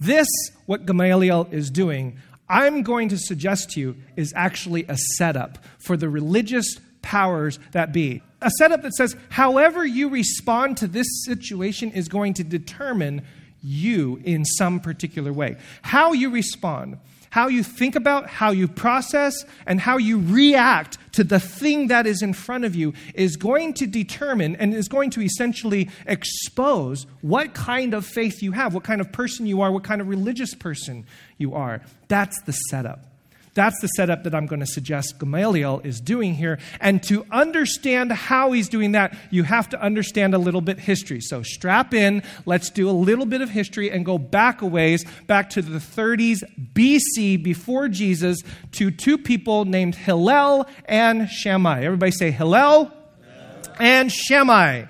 This, 0.00 0.28
what 0.66 0.86
Gamaliel 0.86 1.48
is 1.52 1.70
doing, 1.70 2.18
I'm 2.48 2.82
going 2.82 3.08
to 3.10 3.18
suggest 3.18 3.70
to 3.70 3.80
you, 3.80 3.96
is 4.16 4.32
actually 4.34 4.84
a 4.88 4.96
setup 4.96 5.58
for 5.78 5.96
the 5.96 6.08
religious 6.08 6.78
powers 7.02 7.58
that 7.70 7.92
be. 7.92 8.22
A 8.40 8.50
setup 8.50 8.82
that 8.82 8.94
says, 8.94 9.16
however 9.28 9.86
you 9.86 10.08
respond 10.08 10.76
to 10.78 10.88
this 10.88 11.06
situation 11.24 11.92
is 11.92 12.08
going 12.08 12.34
to 12.34 12.44
determine 12.44 13.22
you 13.62 14.20
in 14.24 14.44
some 14.44 14.80
particular 14.80 15.32
way. 15.32 15.56
How 15.82 16.12
you 16.12 16.30
respond, 16.30 16.98
how 17.30 17.48
you 17.48 17.62
think 17.62 17.96
about, 17.96 18.26
how 18.26 18.50
you 18.50 18.68
process, 18.68 19.44
and 19.66 19.80
how 19.80 19.96
you 19.96 20.18
react 20.18 20.98
to 21.12 21.24
the 21.24 21.40
thing 21.40 21.88
that 21.88 22.06
is 22.06 22.22
in 22.22 22.32
front 22.32 22.64
of 22.64 22.74
you 22.74 22.92
is 23.14 23.36
going 23.36 23.74
to 23.74 23.86
determine 23.86 24.56
and 24.56 24.74
is 24.74 24.88
going 24.88 25.10
to 25.10 25.22
essentially 25.22 25.88
expose 26.06 27.06
what 27.20 27.54
kind 27.54 27.94
of 27.94 28.04
faith 28.04 28.42
you 28.42 28.52
have, 28.52 28.74
what 28.74 28.84
kind 28.84 29.00
of 29.00 29.12
person 29.12 29.46
you 29.46 29.60
are, 29.60 29.70
what 29.70 29.84
kind 29.84 30.00
of 30.00 30.08
religious 30.08 30.54
person 30.54 31.06
you 31.38 31.54
are. 31.54 31.80
That's 32.08 32.40
the 32.42 32.52
setup. 32.52 33.11
That's 33.54 33.78
the 33.80 33.88
setup 33.88 34.24
that 34.24 34.34
I'm 34.34 34.46
going 34.46 34.60
to 34.60 34.66
suggest 34.66 35.18
Gamaliel 35.18 35.82
is 35.84 36.00
doing 36.00 36.34
here. 36.34 36.58
And 36.80 37.02
to 37.04 37.26
understand 37.30 38.10
how 38.10 38.52
he's 38.52 38.68
doing 38.68 38.92
that, 38.92 39.14
you 39.30 39.42
have 39.42 39.68
to 39.70 39.80
understand 39.80 40.34
a 40.34 40.38
little 40.38 40.62
bit 40.62 40.78
history. 40.78 41.20
So 41.20 41.42
strap 41.42 41.92
in, 41.92 42.22
let's 42.46 42.70
do 42.70 42.88
a 42.88 42.92
little 42.92 43.26
bit 43.26 43.42
of 43.42 43.50
history 43.50 43.90
and 43.90 44.06
go 44.06 44.16
back 44.16 44.62
a 44.62 44.66
ways, 44.66 45.04
back 45.26 45.50
to 45.50 45.62
the 45.62 45.78
30s 45.78 46.38
BC 46.72 47.42
before 47.42 47.88
Jesus, 47.88 48.38
to 48.72 48.90
two 48.90 49.18
people 49.18 49.66
named 49.66 49.96
Hillel 49.96 50.66
and 50.86 51.28
Shammai. 51.28 51.84
Everybody 51.84 52.12
say 52.12 52.30
Hillel, 52.30 52.90
and 53.78 54.10
Shammai. 54.10 54.84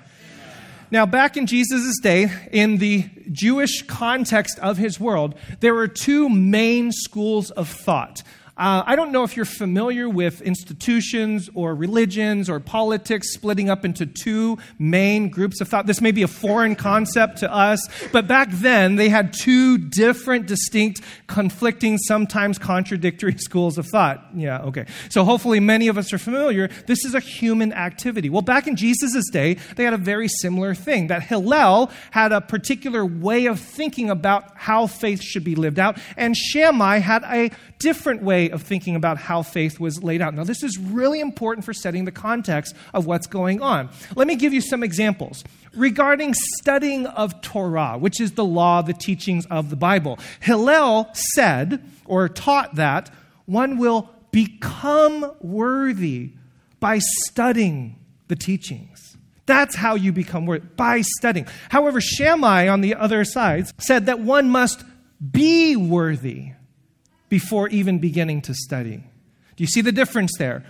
Now, 0.91 1.07
back 1.07 1.37
in 1.37 1.47
Jesus' 1.47 1.99
day, 1.99 2.31
in 2.51 2.77
the 2.77 3.09
Jewish 3.31 3.81
context 3.87 4.59
of 4.59 4.77
his 4.77 4.99
world, 4.99 5.33
there 5.59 5.73
were 5.73 5.87
two 5.87 6.29
main 6.29 6.91
schools 6.91 7.49
of 7.51 7.67
thought. 7.67 8.21
Uh, 8.55 8.83
I 8.85 8.95
don't 8.95 9.11
know 9.11 9.23
if 9.23 9.35
you're 9.35 9.45
familiar 9.45 10.07
with 10.07 10.39
institutions 10.41 11.49
or 11.55 11.73
religions 11.73 12.51
or 12.51 12.59
politics 12.59 13.33
splitting 13.33 13.67
up 13.67 13.83
into 13.83 14.05
two 14.05 14.59
main 14.77 15.29
groups 15.29 15.59
of 15.59 15.67
thought. 15.67 15.87
This 15.87 16.01
may 16.01 16.11
be 16.11 16.21
a 16.21 16.27
foreign 16.27 16.75
concept 16.75 17.39
to 17.39 17.51
us, 17.51 17.79
but 18.11 18.27
back 18.27 18.49
then 18.51 18.95
they 18.95 19.09
had 19.09 19.33
two 19.33 19.79
different, 19.79 20.45
distinct, 20.45 21.01
conflicting, 21.25 21.97
sometimes 21.97 22.59
contradictory 22.59 23.35
schools 23.39 23.79
of 23.79 23.87
thought. 23.87 24.23
Yeah, 24.35 24.61
okay. 24.65 24.85
So 25.09 25.23
hopefully 25.23 25.59
many 25.59 25.87
of 25.87 25.97
us 25.97 26.13
are 26.13 26.19
familiar. 26.19 26.69
This 26.85 27.05
is 27.05 27.15
a 27.15 27.19
human 27.19 27.73
activity. 27.73 28.29
Well, 28.29 28.43
back 28.43 28.67
in 28.67 28.75
Jesus' 28.75 29.31
day, 29.31 29.55
they 29.77 29.83
had 29.83 29.93
a 29.93 29.97
very 29.97 30.27
similar 30.27 30.75
thing 30.75 31.07
that 31.07 31.23
Hillel 31.23 31.89
had 32.11 32.31
a 32.31 32.39
particular 32.39 33.03
way 33.03 33.47
of 33.47 33.59
thinking 33.59 34.11
about 34.11 34.55
how 34.55 34.85
faith 34.85 35.23
should 35.23 35.43
be 35.43 35.55
lived 35.55 35.79
out, 35.79 35.97
and 36.17 36.37
Shammai 36.37 36.99
had 36.99 37.23
a 37.23 37.49
different 37.79 38.21
way 38.21 38.42
of 38.51 38.61
thinking 38.61 38.95
about 38.95 39.17
how 39.17 39.41
faith 39.41 39.79
was 39.79 40.03
laid 40.03 40.21
out. 40.21 40.33
Now, 40.33 40.43
this 40.43 40.63
is 40.63 40.77
really 40.77 41.19
important 41.19 41.65
for 41.65 41.73
setting 41.73 42.05
the 42.05 42.11
context 42.11 42.75
of 42.93 43.05
what's 43.05 43.27
going 43.27 43.61
on. 43.61 43.89
Let 44.15 44.27
me 44.27 44.35
give 44.35 44.53
you 44.53 44.61
some 44.61 44.83
examples. 44.83 45.43
Regarding 45.75 46.33
studying 46.33 47.07
of 47.07 47.41
Torah, 47.41 47.97
which 47.97 48.21
is 48.21 48.33
the 48.33 48.45
law, 48.45 48.81
the 48.81 48.93
teachings 48.93 49.45
of 49.47 49.69
the 49.69 49.75
Bible, 49.75 50.19
Hillel 50.39 51.09
said 51.13 51.83
or 52.05 52.29
taught 52.29 52.75
that 52.75 53.09
one 53.45 53.77
will 53.77 54.09
become 54.31 55.31
worthy 55.41 56.33
by 56.79 56.99
studying 56.99 57.97
the 58.27 58.35
teachings. 58.35 59.17
That's 59.45 59.75
how 59.75 59.95
you 59.95 60.11
become 60.11 60.45
worthy, 60.45 60.65
by 60.75 61.01
studying. 61.01 61.47
However, 61.69 61.99
Shammai, 61.99 62.69
on 62.69 62.81
the 62.81 62.95
other 62.95 63.25
side, 63.25 63.67
said 63.81 64.05
that 64.05 64.19
one 64.19 64.49
must 64.49 64.83
be 65.31 65.75
worthy 65.75 66.52
before 67.33 67.67
even 67.69 67.97
beginning 67.97 68.39
to 68.39 68.53
study. 68.53 68.97
Do 69.55 69.63
you 69.63 69.65
see 69.65 69.81
the 69.81 69.91
difference 69.91 70.37
there? 70.37 70.63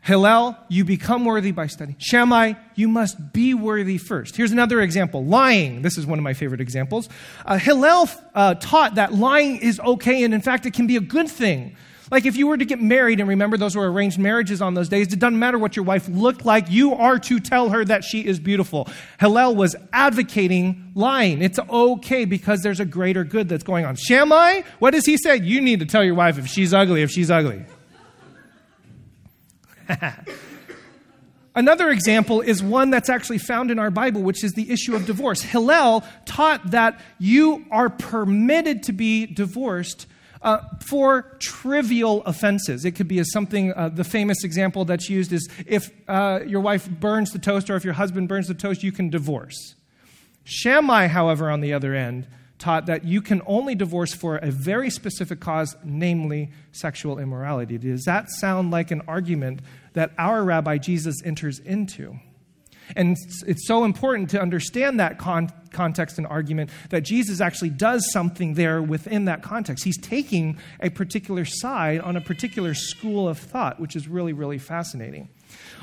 Hillel, 0.00 0.56
you 0.68 0.84
become 0.84 1.24
worthy 1.24 1.52
by 1.52 1.68
studying. 1.68 1.96
Shammai, 2.00 2.54
you 2.74 2.88
must 2.88 3.32
be 3.32 3.54
worthy 3.54 3.98
first. 3.98 4.34
Here's 4.34 4.50
another 4.50 4.80
example 4.80 5.24
lying. 5.24 5.82
This 5.82 5.96
is 5.96 6.04
one 6.04 6.18
of 6.18 6.24
my 6.24 6.34
favorite 6.34 6.60
examples. 6.60 7.08
Uh, 7.46 7.56
Hillel 7.56 8.08
uh, 8.34 8.54
taught 8.56 8.96
that 8.96 9.14
lying 9.14 9.58
is 9.58 9.78
okay, 9.78 10.24
and 10.24 10.34
in 10.34 10.40
fact, 10.40 10.66
it 10.66 10.74
can 10.74 10.88
be 10.88 10.96
a 10.96 11.00
good 11.00 11.28
thing. 11.28 11.76
Like 12.12 12.26
if 12.26 12.36
you 12.36 12.46
were 12.46 12.58
to 12.58 12.66
get 12.66 12.78
married, 12.78 13.20
and 13.20 13.28
remember 13.30 13.56
those 13.56 13.74
were 13.74 13.90
arranged 13.90 14.18
marriages 14.18 14.60
on 14.60 14.74
those 14.74 14.90
days, 14.90 15.14
it 15.14 15.18
doesn't 15.18 15.38
matter 15.38 15.58
what 15.58 15.76
your 15.76 15.86
wife 15.86 16.06
looked 16.08 16.44
like, 16.44 16.70
you 16.70 16.92
are 16.92 17.18
to 17.20 17.40
tell 17.40 17.70
her 17.70 17.86
that 17.86 18.04
she 18.04 18.26
is 18.26 18.38
beautiful. 18.38 18.86
Hillel 19.18 19.56
was 19.56 19.74
advocating 19.94 20.92
lying. 20.94 21.40
It's 21.40 21.58
okay 21.58 22.26
because 22.26 22.60
there's 22.60 22.80
a 22.80 22.84
greater 22.84 23.24
good 23.24 23.48
that's 23.48 23.64
going 23.64 23.86
on. 23.86 23.96
Shammai, 23.96 24.60
what 24.78 24.90
does 24.90 25.06
he 25.06 25.16
say? 25.16 25.36
You 25.36 25.62
need 25.62 25.80
to 25.80 25.86
tell 25.86 26.04
your 26.04 26.14
wife 26.14 26.36
if 26.36 26.46
she's 26.48 26.74
ugly, 26.74 27.00
if 27.00 27.10
she's 27.10 27.30
ugly. 27.30 27.64
Another 31.54 31.88
example 31.88 32.42
is 32.42 32.62
one 32.62 32.90
that's 32.90 33.08
actually 33.08 33.38
found 33.38 33.70
in 33.70 33.78
our 33.78 33.90
Bible, 33.90 34.20
which 34.20 34.44
is 34.44 34.52
the 34.52 34.70
issue 34.70 34.94
of 34.94 35.06
divorce. 35.06 35.40
Hillel 35.40 36.04
taught 36.26 36.72
that 36.72 37.00
you 37.18 37.64
are 37.70 37.88
permitted 37.88 38.82
to 38.82 38.92
be 38.92 39.24
divorced 39.24 40.06
uh, 40.42 40.58
for 40.84 41.36
trivial 41.38 42.22
offenses. 42.24 42.84
It 42.84 42.92
could 42.92 43.08
be 43.08 43.18
as 43.18 43.30
something, 43.32 43.72
uh, 43.72 43.88
the 43.88 44.04
famous 44.04 44.44
example 44.44 44.84
that's 44.84 45.08
used 45.08 45.32
is 45.32 45.48
if 45.66 45.90
uh, 46.08 46.40
your 46.46 46.60
wife 46.60 46.88
burns 46.88 47.30
the 47.30 47.38
toast 47.38 47.70
or 47.70 47.76
if 47.76 47.84
your 47.84 47.94
husband 47.94 48.28
burns 48.28 48.48
the 48.48 48.54
toast, 48.54 48.82
you 48.82 48.92
can 48.92 49.08
divorce. 49.08 49.74
Shammai, 50.44 51.06
however, 51.06 51.50
on 51.50 51.60
the 51.60 51.72
other 51.72 51.94
end, 51.94 52.26
taught 52.58 52.86
that 52.86 53.04
you 53.04 53.20
can 53.20 53.42
only 53.46 53.74
divorce 53.74 54.14
for 54.14 54.36
a 54.36 54.50
very 54.50 54.90
specific 54.90 55.40
cause, 55.40 55.76
namely 55.84 56.50
sexual 56.70 57.18
immorality. 57.18 57.78
Does 57.78 58.04
that 58.04 58.30
sound 58.30 58.70
like 58.70 58.90
an 58.90 59.02
argument 59.08 59.60
that 59.94 60.12
our 60.18 60.44
rabbi 60.44 60.78
Jesus 60.78 61.16
enters 61.24 61.58
into? 61.58 62.18
And 62.96 63.16
it's 63.46 63.66
so 63.66 63.84
important 63.84 64.30
to 64.30 64.40
understand 64.40 65.00
that 65.00 65.18
con- 65.18 65.52
context 65.72 66.18
and 66.18 66.26
argument 66.26 66.70
that 66.90 67.02
Jesus 67.02 67.40
actually 67.40 67.70
does 67.70 68.10
something 68.12 68.54
there 68.54 68.82
within 68.82 69.24
that 69.26 69.42
context. 69.42 69.84
He's 69.84 69.98
taking 69.98 70.58
a 70.80 70.90
particular 70.90 71.44
side 71.44 72.00
on 72.00 72.16
a 72.16 72.20
particular 72.20 72.74
school 72.74 73.28
of 73.28 73.38
thought, 73.38 73.80
which 73.80 73.96
is 73.96 74.08
really, 74.08 74.32
really 74.32 74.58
fascinating. 74.58 75.28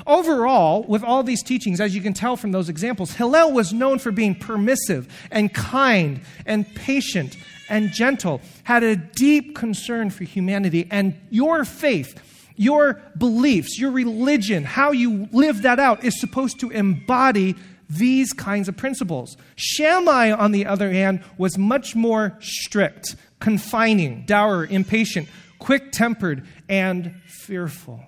Overall, 0.06 0.82
with 0.84 1.04
all 1.04 1.22
these 1.22 1.42
teachings, 1.42 1.80
as 1.80 1.94
you 1.94 2.00
can 2.00 2.14
tell 2.14 2.36
from 2.36 2.52
those 2.52 2.68
examples, 2.68 3.12
Hillel 3.12 3.52
was 3.52 3.72
known 3.72 3.98
for 3.98 4.10
being 4.10 4.34
permissive 4.34 5.08
and 5.30 5.52
kind 5.52 6.20
and 6.46 6.72
patient 6.74 7.36
and 7.68 7.92
gentle, 7.92 8.40
had 8.64 8.82
a 8.82 8.96
deep 8.96 9.54
concern 9.54 10.10
for 10.10 10.24
humanity, 10.24 10.88
and 10.90 11.14
your 11.30 11.64
faith 11.64 12.20
your 12.60 13.00
beliefs, 13.16 13.78
your 13.78 13.90
religion, 13.90 14.64
how 14.64 14.92
you 14.92 15.26
live 15.32 15.62
that 15.62 15.80
out 15.80 16.04
is 16.04 16.20
supposed 16.20 16.60
to 16.60 16.68
embody 16.68 17.56
these 17.88 18.34
kinds 18.34 18.68
of 18.68 18.76
principles. 18.76 19.38
Shammai, 19.56 20.30
on 20.32 20.52
the 20.52 20.66
other 20.66 20.92
hand, 20.92 21.24
was 21.38 21.56
much 21.56 21.96
more 21.96 22.36
strict, 22.40 23.16
confining, 23.40 24.26
dour, 24.26 24.66
impatient, 24.66 25.26
quick 25.58 25.90
tempered, 25.90 26.46
and 26.68 27.14
fearful. 27.24 28.04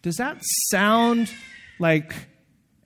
Does 0.00 0.16
that 0.16 0.38
sound 0.70 1.30
like 1.78 2.14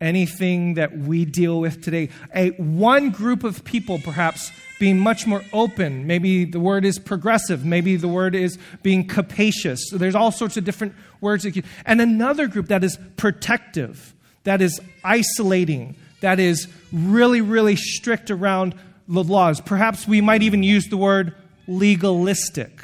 anything 0.05 0.75
that 0.75 0.97
we 0.97 1.25
deal 1.25 1.61
with 1.61 1.83
today? 1.83 2.11
A 2.35 2.51
one 2.51 3.11
group 3.11 3.43
of 3.45 3.65
people 3.65 3.99
perhaps 3.99 4.53
being 4.79 4.99
much 4.99 5.27
more 5.27 5.43
open. 5.53 6.07
Maybe 6.07 6.45
the 6.45 6.61
word 6.61 6.85
is 6.85 6.99
progressive. 6.99 7.65
Maybe 7.65 7.97
the 7.97 8.09
word 8.09 8.35
is 8.35 8.59
being 8.83 9.07
capacious. 9.07 9.89
So 9.89 9.99
there's 9.99 10.15
all 10.15 10.33
sorts 10.33 10.57
of 10.57 10.65
different 10.65 10.95
words. 11.21 11.47
And 11.87 12.01
another 12.01 12.47
group 12.47 12.69
that 12.69 12.85
is 12.85 12.99
protective, 13.17 14.15
that 14.43 14.61
is 14.61 14.81
isolating, 15.03 15.97
that 16.21 16.41
is 16.41 16.69
really, 16.93 17.41
really 17.41 17.77
strict 17.77 18.31
around 18.31 18.75
the 19.09 19.23
laws. 19.23 19.61
Perhaps 19.61 20.09
we 20.09 20.21
might 20.21 20.43
even 20.43 20.63
use 20.63 20.87
the 20.89 20.97
word 20.97 21.35
legalistic. 21.67 22.83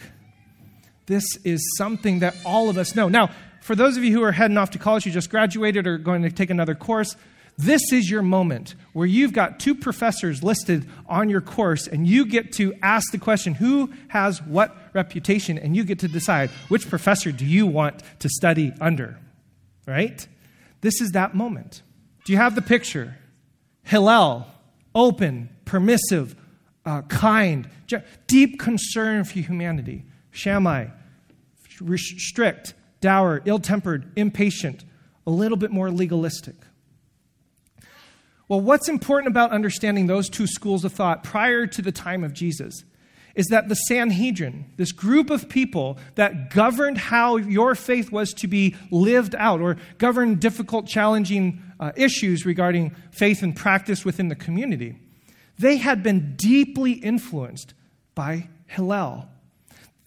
This 1.07 1.25
is 1.45 1.61
something 1.77 2.21
that 2.21 2.37
all 2.45 2.69
of 2.69 2.79
us 2.79 2.95
know. 2.95 3.09
Now, 3.09 3.31
for 3.61 3.75
those 3.75 3.97
of 3.97 4.05
you 4.05 4.13
who 4.13 4.23
are 4.23 4.33
heading 4.33 4.57
off 4.57 4.71
to 4.71 4.79
college, 4.79 5.07
you 5.07 5.13
just 5.13 5.31
graduated 5.31 5.87
or 5.87 5.99
going 5.99 6.23
to 6.23 6.31
take 6.31 6.51
another 6.51 6.75
course, 6.75 7.17
this 7.59 7.93
is 7.93 8.11
your 8.11 8.23
moment 8.23 8.75
where 8.95 9.07
you've 9.07 9.35
got 9.35 9.61
two 9.61 9.75
professors 9.75 10.43
listed 10.43 10.89
on 11.07 11.29
your 11.29 11.43
course, 11.43 11.87
and 11.87 12.07
you 12.07 12.25
get 12.25 12.53
to 12.55 12.75
ask 12.83 13.13
the 13.13 13.19
question 13.19 13.55
who 13.55 13.93
has 14.09 14.41
what 14.43 14.75
reputation, 14.95 15.59
and 15.59 15.77
you 15.77 15.85
get 15.85 15.99
to 15.99 16.09
decide 16.09 16.49
which 16.69 16.89
professor 16.89 17.31
do 17.33 17.45
you 17.45 17.67
want 17.67 18.03
to 18.21 18.29
study 18.31 18.73
under, 18.81 19.19
right? 19.87 20.27
This 20.81 21.03
is 21.03 21.11
that 21.11 21.35
moment. 21.35 21.83
Do 22.25 22.33
you 22.33 22.39
have 22.39 22.55
the 22.55 22.63
picture? 22.63 23.19
Hillel, 23.83 24.47
open, 24.95 25.51
permissive, 25.67 26.35
uh, 26.87 27.03
kind, 27.03 27.69
deep 28.27 28.59
concern 28.59 29.25
for 29.25 29.39
humanity. 29.39 30.05
Shammai, 30.31 30.87
strict, 31.97 32.75
dour, 33.01 33.43
ill 33.45 33.59
tempered, 33.59 34.13
impatient, 34.17 34.85
a 35.27 35.31
little 35.31 35.57
bit 35.57 35.71
more 35.71 35.91
legalistic. 35.91 36.57
Well, 38.49 38.61
what's 38.61 38.89
important 38.89 39.31
about 39.31 39.53
understanding 39.53 40.07
those 40.07 40.29
two 40.29 40.47
schools 40.47 40.85
of 40.85 40.93
thought 40.93 41.23
prior 41.23 41.67
to 41.69 41.83
the 41.83 41.93
time 41.93 42.25
of 42.25 42.33
Jesus 42.33 42.85
is 43.37 43.47
that 43.47 43.69
the 43.69 43.77
Sanhedrin, 43.77 44.73
this 44.77 44.91
group 44.91 45.31
of 45.31 45.49
people 45.49 45.99
that 46.17 46.51
governed 46.51 46.99
how 46.99 47.37
your 47.37 47.77
faith 47.77 48.11
was 48.11 48.33
to 48.35 48.49
be 48.49 48.75
lived 48.91 49.37
out 49.37 49.61
or 49.61 49.77
governed 49.99 50.41
difficult, 50.41 50.87
challenging 50.87 51.63
uh, 51.79 51.93
issues 51.97 52.45
regarding 52.45 52.95
faith 53.13 53.43
and 53.43 53.55
practice 53.55 54.05
within 54.05 54.29
the 54.29 54.35
community, 54.35 54.99
they 55.59 55.77
had 55.77 56.03
been 56.03 56.35
deeply 56.37 56.93
influenced 56.93 57.75
by 58.15 58.49
Hillel. 58.67 59.29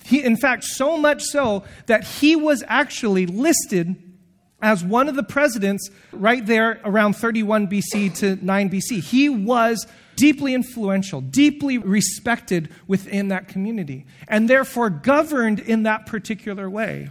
He, 0.05 0.24
in 0.24 0.38
fact, 0.38 0.63
so 0.63 0.98
much 0.98 1.24
so 1.24 1.63
that 1.86 2.03
he 2.03 2.36
was 2.36 2.63
actually 2.67 3.25
listed 3.25 3.95
as 4.62 4.83
one 4.83 5.10
of 5.10 5.15
the 5.15 5.24
presidents 5.24 5.89
right 6.12 6.45
there 6.45 6.79
around 6.86 7.13
31 7.13 7.67
BC 7.67 8.15
to 8.19 8.38
9 8.43 8.69
BC. 8.69 9.01
He 9.01 9.27
was 9.29 9.86
deeply 10.15 10.53
influential, 10.53 11.19
deeply 11.22 11.77
respected 11.77 12.69
within 12.88 13.27
that 13.27 13.48
community, 13.48 14.05
and 14.27 14.50
therefore 14.50 14.89
governed 14.89 15.60
in 15.60 15.83
that 15.83 16.05
particular 16.05 16.69
way. 16.69 17.10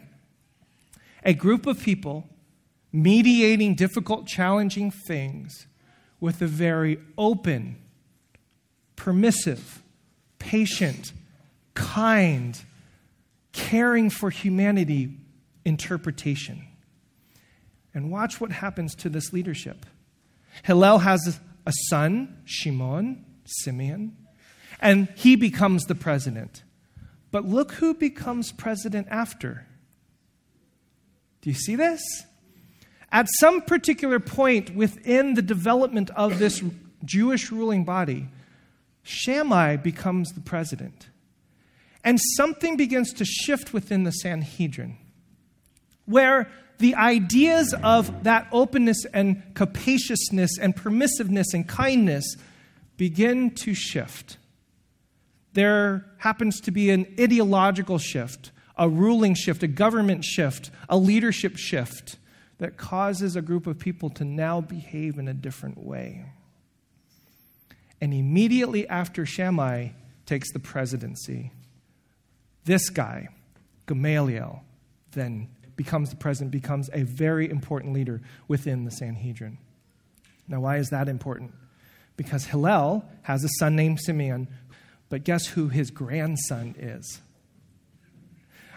A 1.24 1.34
group 1.34 1.66
of 1.66 1.80
people 1.80 2.28
mediating 2.92 3.74
difficult, 3.74 4.26
challenging 4.26 4.90
things 4.90 5.66
with 6.20 6.40
a 6.40 6.46
very 6.46 6.98
open, 7.18 7.76
permissive, 8.96 9.82
patient, 10.38 11.12
kind, 11.74 12.62
caring 13.52 14.10
for 14.10 14.30
humanity 14.30 15.16
interpretation. 15.64 16.66
And 17.94 18.10
watch 18.10 18.40
what 18.40 18.52
happens 18.52 18.94
to 18.96 19.08
this 19.08 19.32
leadership. 19.32 19.86
Hillel 20.64 20.98
has 20.98 21.40
a 21.66 21.72
son, 21.88 22.42
Shimon, 22.44 23.24
Simeon, 23.44 24.16
and 24.80 25.08
he 25.16 25.36
becomes 25.36 25.84
the 25.84 25.94
president. 25.94 26.62
But 27.30 27.46
look 27.46 27.72
who 27.72 27.94
becomes 27.94 28.52
president 28.52 29.08
after. 29.10 29.66
Do 31.40 31.50
you 31.50 31.54
see 31.54 31.76
this? 31.76 32.02
At 33.10 33.28
some 33.38 33.62
particular 33.62 34.20
point 34.20 34.74
within 34.74 35.34
the 35.34 35.42
development 35.42 36.10
of 36.10 36.38
this 36.38 36.62
Jewish 37.04 37.50
ruling 37.50 37.84
body, 37.84 38.28
Shammai 39.02 39.76
becomes 39.76 40.32
the 40.32 40.40
president. 40.40 41.08
And 42.04 42.20
something 42.36 42.76
begins 42.76 43.12
to 43.14 43.24
shift 43.24 43.72
within 43.72 44.02
the 44.04 44.10
Sanhedrin, 44.10 44.96
where 46.04 46.50
the 46.78 46.94
ideas 46.96 47.74
of 47.82 48.24
that 48.24 48.48
openness 48.50 49.04
and 49.14 49.54
capaciousness 49.54 50.58
and 50.58 50.74
permissiveness 50.74 51.54
and 51.54 51.68
kindness 51.68 52.36
begin 52.96 53.50
to 53.52 53.72
shift. 53.72 54.36
There 55.52 56.06
happens 56.18 56.60
to 56.62 56.70
be 56.70 56.90
an 56.90 57.06
ideological 57.20 57.98
shift, 57.98 58.50
a 58.76 58.88
ruling 58.88 59.34
shift, 59.34 59.62
a 59.62 59.68
government 59.68 60.24
shift, 60.24 60.70
a 60.88 60.96
leadership 60.96 61.56
shift 61.56 62.16
that 62.58 62.76
causes 62.76 63.36
a 63.36 63.42
group 63.42 63.66
of 63.66 63.78
people 63.78 64.10
to 64.10 64.24
now 64.24 64.60
behave 64.60 65.18
in 65.18 65.28
a 65.28 65.34
different 65.34 65.78
way. 65.78 66.24
And 68.00 68.12
immediately 68.12 68.88
after 68.88 69.24
Shammai 69.26 69.90
takes 70.26 70.52
the 70.52 70.58
presidency, 70.58 71.52
this 72.64 72.90
guy, 72.90 73.28
Gamaliel, 73.86 74.62
then 75.12 75.48
becomes 75.76 76.10
the 76.10 76.16
president, 76.16 76.50
becomes 76.50 76.90
a 76.92 77.02
very 77.02 77.50
important 77.50 77.92
leader 77.92 78.20
within 78.48 78.84
the 78.84 78.90
Sanhedrin. 78.90 79.58
Now, 80.48 80.60
why 80.60 80.76
is 80.76 80.90
that 80.90 81.08
important? 81.08 81.52
Because 82.16 82.44
Hillel 82.44 83.04
has 83.22 83.42
a 83.44 83.48
son 83.58 83.74
named 83.74 84.00
Simeon, 84.00 84.48
but 85.08 85.24
guess 85.24 85.46
who 85.46 85.68
his 85.68 85.90
grandson 85.90 86.74
is? 86.78 87.20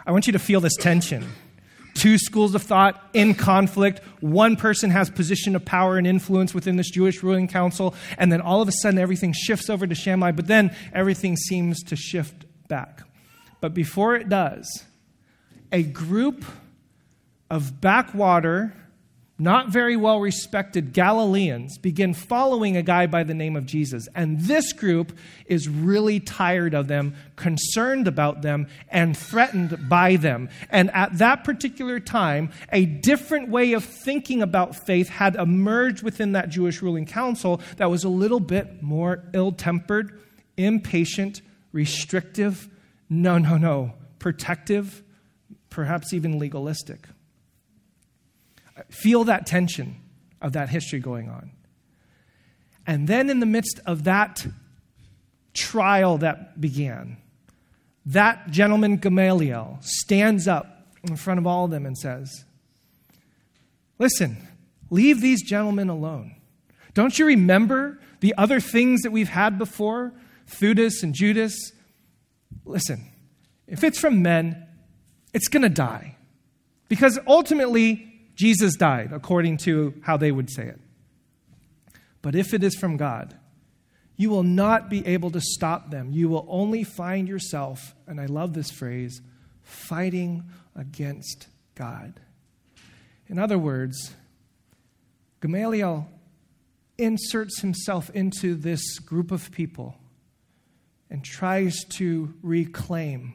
I 0.06 0.12
want 0.12 0.28
you 0.28 0.34
to 0.34 0.40
feel 0.40 0.62
this 0.62 0.76
tension. 0.76 1.26
Two 1.96 2.18
schools 2.18 2.56
of 2.56 2.62
thought 2.62 3.02
in 3.14 3.34
conflict. 3.34 4.02
One 4.20 4.56
person 4.56 4.90
has 4.92 5.10
position 5.10 5.56
of 5.56 5.64
power 5.64 5.98
and 5.98 6.06
influence 6.06 6.54
within 6.54 6.76
this 6.76 6.92
Jewish 6.92 7.24
ruling 7.24 7.48
council, 7.48 7.96
and 8.18 8.32
then 8.32 8.42
all 8.42 8.62
of 8.62 8.68
a 8.68 8.72
sudden 8.72 9.00
everything 9.00 9.34
shifts 9.34 9.70
over 9.70 9.88
to 9.88 9.96
Shammai, 9.96 10.32
but 10.32 10.48
then 10.48 10.76
everything 10.94 11.38
seems 11.38 11.82
to 11.84 11.96
shift 11.96 12.46
back. 12.68 13.05
But 13.66 13.74
before 13.74 14.16
it 14.16 14.30
does, 14.30 14.84
a 15.72 15.82
group 15.82 16.46
of 17.50 17.82
backwater, 17.82 18.76
not 19.40 19.70
very 19.70 19.98
well 19.98 20.20
respected 20.20 20.94
Galileans 20.94 21.80
begin 21.80 22.14
following 22.14 22.78
a 22.78 22.84
guy 22.84 23.08
by 23.08 23.24
the 23.24 23.34
name 23.34 23.56
of 23.56 23.66
Jesus. 23.66 24.08
And 24.14 24.40
this 24.42 24.72
group 24.72 25.18
is 25.48 25.68
really 25.68 26.20
tired 26.20 26.76
of 26.76 26.88
them, 26.88 27.16
concerned 27.38 28.08
about 28.08 28.44
them, 28.44 28.68
and 28.88 29.18
threatened 29.18 29.90
by 29.90 30.18
them. 30.18 30.50
And 30.70 30.92
at 30.92 31.18
that 31.18 31.44
particular 31.44 32.00
time, 32.00 32.52
a 32.72 32.86
different 32.86 33.50
way 33.50 33.74
of 33.74 33.84
thinking 33.84 34.44
about 34.44 34.76
faith 34.76 35.10
had 35.10 35.36
emerged 35.38 36.04
within 36.04 36.34
that 36.34 36.50
Jewish 36.50 36.84
ruling 36.84 37.08
council 37.08 37.62
that 37.78 37.90
was 37.90 38.04
a 38.04 38.10
little 38.10 38.40
bit 38.40 38.84
more 38.84 39.24
ill 39.34 39.54
tempered, 39.54 40.22
impatient, 40.56 41.42
restrictive, 41.72 42.70
no, 43.10 43.38
no, 43.38 43.58
no, 43.58 43.94
protective, 44.20 45.04
perhaps 45.70 46.14
even 46.14 46.40
legalistic. 46.40 47.08
Feel 48.90 49.24
that 49.26 49.46
tension 49.46 49.98
of 50.42 50.54
that 50.54 50.70
history 50.70 51.00
going 51.00 51.30
on. 51.30 51.52
And 52.88 53.08
then, 53.08 53.30
in 53.30 53.40
the 53.40 53.46
midst 53.46 53.80
of 53.86 54.04
that 54.04 54.46
trial 55.54 56.18
that 56.20 56.60
began, 56.60 57.18
that 58.06 58.52
gentleman 58.52 58.98
Gamaliel 58.98 59.80
stands 59.82 60.48
up 60.48 60.88
in 61.04 61.16
front 61.16 61.40
of 61.40 61.48
all 61.48 61.66
of 61.66 61.72
them 61.72 61.86
and 61.86 61.98
says, 61.98 62.46
Listen, 63.98 64.38
leave 64.90 65.22
these 65.22 65.42
gentlemen 65.42 65.90
alone. 65.90 66.36
Don't 66.94 67.18
you 67.18 67.26
remember 67.26 68.00
the 68.20 68.34
other 68.38 68.60
things 68.60 69.02
that 69.02 69.12
we've 69.12 69.30
had 69.30 69.58
before? 69.58 70.14
Theudas 70.48 71.02
and 71.02 71.14
Judas? 71.14 71.72
Listen, 72.66 73.06
if 73.68 73.84
it's 73.84 74.00
from 74.00 74.22
men, 74.22 74.68
it's 75.34 75.48
going 75.48 75.64
to 75.64 75.70
die. 75.70 76.18
Because 76.90 77.20
ultimately, 77.28 78.12
Jesus 78.36 78.76
died, 78.76 79.12
according 79.12 79.58
to 79.58 79.94
how 80.02 80.18
they 80.18 80.32
would 80.32 80.50
say 80.50 80.68
it. 80.68 80.80
But 82.22 82.36
if 82.36 82.54
it 82.54 82.64
is 82.64 82.76
from 82.76 82.98
God, 82.98 83.36
you 84.18 84.30
will 84.30 84.44
not 84.44 84.90
be 84.90 85.06
able 85.06 85.32
to 85.32 85.42
stop 85.42 85.92
them. 85.92 86.12
You 86.12 86.30
will 86.30 86.46
only 86.50 86.84
find 86.84 87.28
yourself, 87.28 87.94
and 88.08 88.20
I 88.20 88.26
love 88.26 88.54
this 88.54 88.72
phrase, 88.72 89.22
fighting 89.62 90.46
against 90.76 91.48
God. 91.76 92.20
In 93.28 93.40
other 93.40 93.58
words, 93.58 94.14
Gamaliel 95.42 96.08
inserts 96.98 97.62
himself 97.62 98.10
into 98.12 98.56
this 98.56 99.00
group 99.00 99.32
of 99.32 99.52
people 99.52 99.98
and 101.10 101.24
tries 101.24 101.84
to 101.86 102.34
reclaim, 102.42 103.34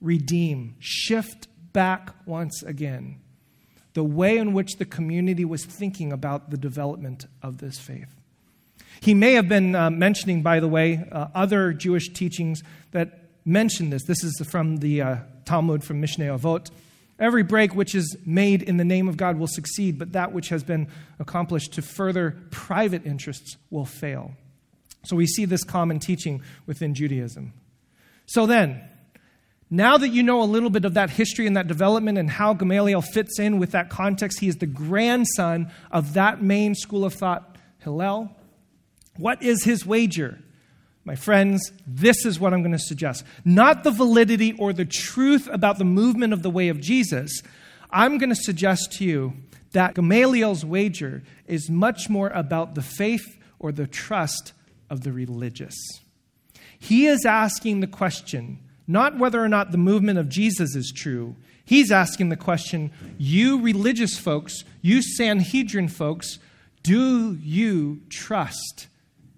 redeem, 0.00 0.76
shift 0.80 1.48
back 1.72 2.14
once 2.26 2.62
again 2.62 3.20
the 3.94 4.04
way 4.04 4.38
in 4.38 4.52
which 4.52 4.76
the 4.76 4.84
community 4.84 5.44
was 5.44 5.64
thinking 5.64 6.12
about 6.12 6.50
the 6.50 6.56
development 6.56 7.26
of 7.42 7.58
this 7.58 7.78
faith. 7.78 8.14
He 9.00 9.14
may 9.14 9.32
have 9.34 9.48
been 9.48 9.74
uh, 9.74 9.90
mentioning, 9.90 10.42
by 10.42 10.60
the 10.60 10.68
way, 10.68 11.04
uh, 11.10 11.28
other 11.34 11.72
Jewish 11.72 12.12
teachings 12.12 12.62
that 12.92 13.30
mention 13.44 13.90
this. 13.90 14.04
This 14.04 14.22
is 14.22 14.40
from 14.48 14.78
the 14.78 15.02
uh, 15.02 15.16
Talmud 15.44 15.82
from 15.82 16.00
Mishnah 16.00 16.26
Avot. 16.26 16.70
Every 17.18 17.42
break 17.42 17.74
which 17.74 17.94
is 17.94 18.16
made 18.24 18.62
in 18.62 18.76
the 18.76 18.84
name 18.84 19.08
of 19.08 19.16
God 19.16 19.38
will 19.38 19.46
succeed, 19.46 19.98
but 19.98 20.12
that 20.12 20.32
which 20.32 20.48
has 20.50 20.62
been 20.62 20.88
accomplished 21.18 21.72
to 21.74 21.82
further 21.82 22.36
private 22.50 23.04
interests 23.06 23.56
will 23.70 23.84
fail. 23.84 24.34
So 25.02 25.16
we 25.16 25.26
see 25.26 25.44
this 25.44 25.64
common 25.64 25.98
teaching 25.98 26.42
within 26.66 26.94
Judaism. 26.94 27.52
So 28.26 28.46
then, 28.46 28.82
now 29.70 29.96
that 29.98 30.08
you 30.08 30.22
know 30.22 30.42
a 30.42 30.44
little 30.44 30.70
bit 30.70 30.84
of 30.84 30.94
that 30.94 31.10
history 31.10 31.46
and 31.46 31.56
that 31.56 31.68
development 31.68 32.18
and 32.18 32.28
how 32.28 32.54
Gamaliel 32.54 33.02
fits 33.02 33.38
in 33.38 33.58
with 33.58 33.70
that 33.70 33.88
context, 33.88 34.40
he 34.40 34.48
is 34.48 34.56
the 34.56 34.66
grandson 34.66 35.70
of 35.90 36.14
that 36.14 36.42
main 36.42 36.74
school 36.74 37.04
of 37.04 37.14
thought, 37.14 37.56
Hillel. 37.78 38.34
What 39.16 39.42
is 39.42 39.64
his 39.64 39.86
wager? 39.86 40.38
My 41.04 41.14
friends, 41.14 41.72
this 41.86 42.26
is 42.26 42.38
what 42.38 42.52
I'm 42.52 42.62
going 42.62 42.72
to 42.72 42.78
suggest. 42.78 43.24
Not 43.44 43.84
the 43.84 43.90
validity 43.90 44.52
or 44.52 44.72
the 44.72 44.84
truth 44.84 45.48
about 45.50 45.78
the 45.78 45.84
movement 45.84 46.32
of 46.32 46.42
the 46.42 46.50
way 46.50 46.68
of 46.68 46.80
Jesus. 46.80 47.42
I'm 47.90 48.18
going 48.18 48.28
to 48.30 48.36
suggest 48.36 48.92
to 48.98 49.04
you 49.04 49.32
that 49.72 49.94
Gamaliel's 49.94 50.64
wager 50.64 51.22
is 51.46 51.70
much 51.70 52.08
more 52.08 52.28
about 52.28 52.74
the 52.74 52.82
faith 52.82 53.38
or 53.58 53.72
the 53.72 53.86
trust 53.86 54.52
of 54.90 55.02
the 55.02 55.12
religious. 55.12 55.74
He 56.78 57.06
is 57.06 57.24
asking 57.24 57.80
the 57.80 57.86
question 57.86 58.58
not 58.90 59.16
whether 59.18 59.40
or 59.40 59.48
not 59.48 59.70
the 59.70 59.78
movement 59.78 60.18
of 60.18 60.28
Jesus 60.28 60.74
is 60.74 60.92
true. 60.94 61.36
He's 61.64 61.92
asking 61.92 62.30
the 62.30 62.36
question 62.36 62.90
you 63.18 63.60
religious 63.60 64.18
folks, 64.18 64.64
you 64.82 65.00
Sanhedrin 65.00 65.86
folks, 65.86 66.40
do 66.82 67.38
you 67.40 68.00
trust 68.08 68.88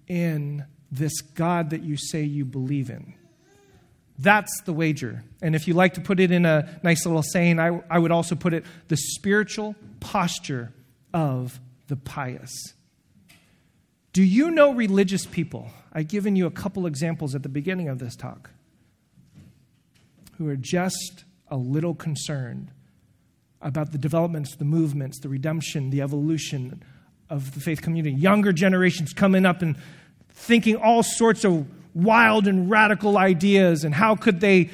in 0.08 0.64
this 0.90 1.20
God 1.20 1.68
that 1.70 1.82
you 1.82 1.98
say 1.98 2.22
you 2.22 2.46
believe 2.46 2.88
in? 2.88 3.12
That's 4.18 4.62
the 4.62 4.72
wager. 4.72 5.22
And 5.42 5.54
if 5.54 5.68
you 5.68 5.74
like 5.74 5.94
to 5.94 6.00
put 6.00 6.18
it 6.18 6.30
in 6.30 6.46
a 6.46 6.80
nice 6.82 7.04
little 7.04 7.22
saying, 7.22 7.58
I, 7.58 7.82
I 7.90 7.98
would 7.98 8.12
also 8.12 8.34
put 8.34 8.54
it 8.54 8.64
the 8.88 8.96
spiritual 8.96 9.74
posture 10.00 10.72
of 11.12 11.60
the 11.88 11.96
pious. 11.96 12.72
Do 14.12 14.22
you 14.22 14.50
know 14.50 14.72
religious 14.72 15.24
people? 15.24 15.70
I've 15.92 16.08
given 16.08 16.36
you 16.36 16.46
a 16.46 16.50
couple 16.50 16.86
examples 16.86 17.34
at 17.34 17.42
the 17.42 17.48
beginning 17.48 17.88
of 17.88 17.98
this 17.98 18.16
talk 18.16 18.50
who 20.38 20.48
are 20.48 20.56
just 20.56 21.24
a 21.48 21.56
little 21.56 21.94
concerned 21.94 22.70
about 23.60 23.92
the 23.92 23.98
developments, 23.98 24.56
the 24.56 24.64
movements, 24.64 25.20
the 25.20 25.28
redemption, 25.28 25.90
the 25.90 26.02
evolution 26.02 26.82
of 27.30 27.54
the 27.54 27.60
faith 27.60 27.80
community. 27.80 28.14
Younger 28.14 28.52
generations 28.52 29.12
coming 29.12 29.46
up 29.46 29.62
and 29.62 29.76
thinking 30.30 30.76
all 30.76 31.02
sorts 31.02 31.44
of 31.44 31.66
wild 31.94 32.46
and 32.46 32.68
radical 32.70 33.18
ideas, 33.18 33.84
and 33.84 33.94
how 33.94 34.16
could 34.16 34.40
they 34.40 34.70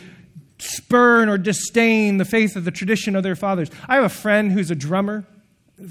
spurn 0.58 1.28
or 1.28 1.38
disdain 1.38 2.16
the 2.16 2.24
faith 2.24 2.56
of 2.56 2.64
the 2.64 2.70
tradition 2.70 3.14
of 3.14 3.22
their 3.22 3.36
fathers. 3.36 3.70
I 3.88 3.96
have 3.96 4.04
a 4.04 4.08
friend 4.08 4.50
who's 4.52 4.70
a 4.70 4.74
drummer 4.74 5.24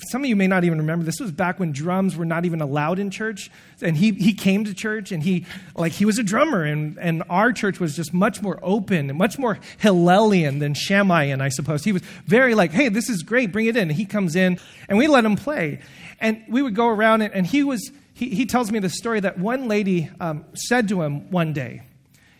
some 0.10 0.24
of 0.24 0.30
you 0.30 0.36
may 0.36 0.48
not 0.48 0.64
even 0.64 0.80
remember 0.80 1.06
this 1.06 1.20
was 1.20 1.32
back 1.32 1.60
when 1.60 1.72
drums 1.72 2.16
were 2.16 2.26
not 2.26 2.46
even 2.46 2.62
allowed 2.62 3.00
in 3.00 3.10
church. 3.10 3.50
And 3.82 3.96
he, 3.96 4.12
he 4.12 4.34
came 4.34 4.66
to 4.66 4.74
church 4.74 5.12
and 5.12 5.24
he 5.24 5.46
like 5.76 5.94
he 5.94 6.06
was 6.06 6.18
a 6.18 6.24
drummer 6.24 6.64
and, 6.64 6.98
and 7.00 7.24
our 7.30 7.54
church 7.54 7.80
was 7.80 7.96
just 7.96 8.14
much 8.14 8.42
more 8.42 8.60
open 8.62 9.10
and 9.10 9.18
much 9.18 9.40
more 9.40 9.60
hillelian 9.78 10.60
than 10.60 10.74
shammaian 10.74 11.42
i 11.42 11.50
suppose. 11.50 11.84
He 11.84 11.94
was 11.94 12.02
very 12.26 12.56
like 12.56 12.72
hey 12.72 12.90
this 12.90 13.10
is 13.10 13.24
great 13.24 13.52
bring 13.52 13.68
it 13.68 13.78
in. 13.78 13.90
And 13.90 13.92
he 13.92 14.06
comes 14.06 14.36
in 14.36 14.60
and 14.90 14.98
we 14.98 15.08
let 15.08 15.24
him 15.24 15.36
play. 15.36 15.80
And 16.20 16.44
we 16.50 16.62
would 16.62 16.76
go 16.76 16.88
around 16.88 17.22
and, 17.22 17.34
and 17.34 17.46
he 17.46 17.64
was 17.64 17.92
he, 18.14 18.30
he 18.30 18.46
tells 18.46 18.72
me 18.72 18.80
the 18.80 18.90
story 18.90 19.20
that 19.20 19.38
one 19.38 19.68
lady 19.68 20.10
um, 20.20 20.44
said 20.54 20.90
to 20.90 21.02
him 21.02 21.32
one 21.32 21.54
day 21.54 21.84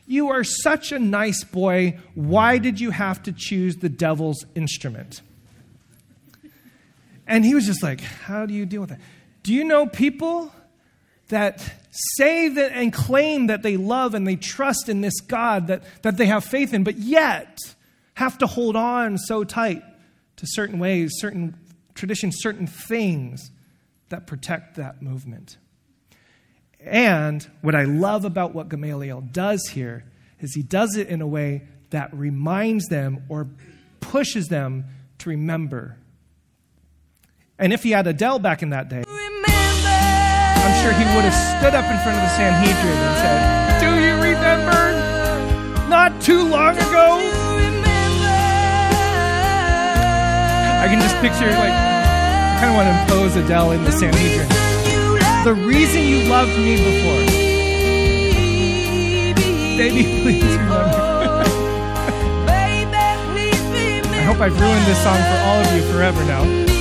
you 0.10 0.30
are 0.30 0.44
such 0.46 0.94
a 0.94 1.00
nice 1.00 1.44
boy. 1.44 2.00
Why 2.16 2.60
did 2.60 2.80
you 2.80 2.92
have 2.92 3.22
to 3.24 3.34
choose 3.34 3.76
the 3.76 3.90
devil's 3.90 4.46
instrument 4.56 5.22
and 7.28 7.46
he 7.46 7.54
was 7.54 7.66
just 7.66 7.84
like, 7.84 8.02
How 8.02 8.46
do 8.46 8.54
you 8.54 8.66
deal 8.66 8.82
with 8.82 8.92
that? 8.92 9.00
Do 9.44 9.54
you 9.54 9.64
know 9.64 9.86
people 9.86 10.52
that 11.30 11.64
say 11.92 12.48
that 12.48 12.72
and 12.72 12.94
claim 12.94 13.48
that 13.48 13.64
they 13.64 13.78
love 13.78 14.14
and 14.14 14.26
they 14.26 14.36
trust 14.36 14.88
in 14.90 15.02
this 15.02 15.20
God 15.22 15.68
that, 15.68 15.84
that 16.04 16.18
they 16.18 16.26
have 16.28 16.44
faith 16.44 16.74
in, 16.74 16.84
but 16.84 16.98
yet 16.98 17.58
have 18.14 18.38
to 18.40 18.48
hold 18.48 18.76
on 18.76 19.18
so 19.18 19.44
tight 19.44 19.84
to 20.38 20.46
certain 20.48 20.80
ways, 20.80 21.12
certain 21.18 21.58
traditions, 21.96 22.38
certain 22.40 22.68
things 22.68 23.52
that 24.10 24.28
protect 24.28 24.76
that 24.76 25.02
movement? 25.02 25.58
And 26.80 27.46
what 27.62 27.76
I 27.76 27.84
love 27.84 28.24
about 28.24 28.54
what 28.54 28.70
Gamaliel 28.70 29.22
does 29.22 29.68
here 29.72 30.06
is 30.40 30.54
he 30.54 30.62
does 30.62 30.96
it 30.96 31.08
in 31.08 31.22
a 31.22 31.28
way 31.28 31.64
that 31.90 32.14
reminds 32.14 32.86
them 32.88 33.24
or 33.28 33.48
pushes 34.00 34.48
them 34.48 34.86
to 35.20 35.30
remember 35.30 35.98
and 37.60 37.74
if 37.74 37.84
he 37.84 37.92
had 37.92 38.06
Adele 38.08 38.40
back 38.40 38.62
in 38.62 38.70
that 38.70 38.88
day, 38.90 39.04
I'm 39.08 40.74
sure 40.84 40.94
he 40.94 41.06
would 41.16 41.26
have 41.26 41.34
stood 41.34 41.74
up 41.74 41.86
in 41.86 41.98
front 42.04 42.18
of 42.18 42.24
the 42.24 42.30
Sanhedrin 42.38 42.98
and 42.98 43.18
said, 43.18 43.40
Do 43.82 43.90
you 43.98 44.14
remember? 44.22 44.92
Not 45.90 46.22
too 46.22 46.44
long 46.48 46.78
ago. 46.78 47.20
I 50.78 50.88
can 50.90 51.02
just 51.02 51.16
picture, 51.18 51.50
like, 51.50 51.74
I 51.74 52.58
kind 52.62 52.70
of 52.70 52.76
want 52.78 52.88
to 52.88 52.94
impose 53.02 53.36
Adele 53.36 53.72
in 53.72 53.84
the 53.84 53.92
Sanhedrin. 53.92 54.48
The 55.44 55.54
reason 55.66 56.04
you 56.04 56.30
loved 56.30 56.56
me 56.58 56.78
before. 56.78 57.26
Baby, 59.78 60.04
please 60.22 60.44
remember. 60.44 61.02
I 64.14 64.24
hope 64.30 64.42
I've 64.42 64.60
ruined 64.60 64.86
this 64.86 65.02
song 65.02 65.18
for 65.18 65.40
all 65.46 65.60
of 65.62 65.74
you 65.74 65.82
forever 65.94 66.24
now. 66.26 66.77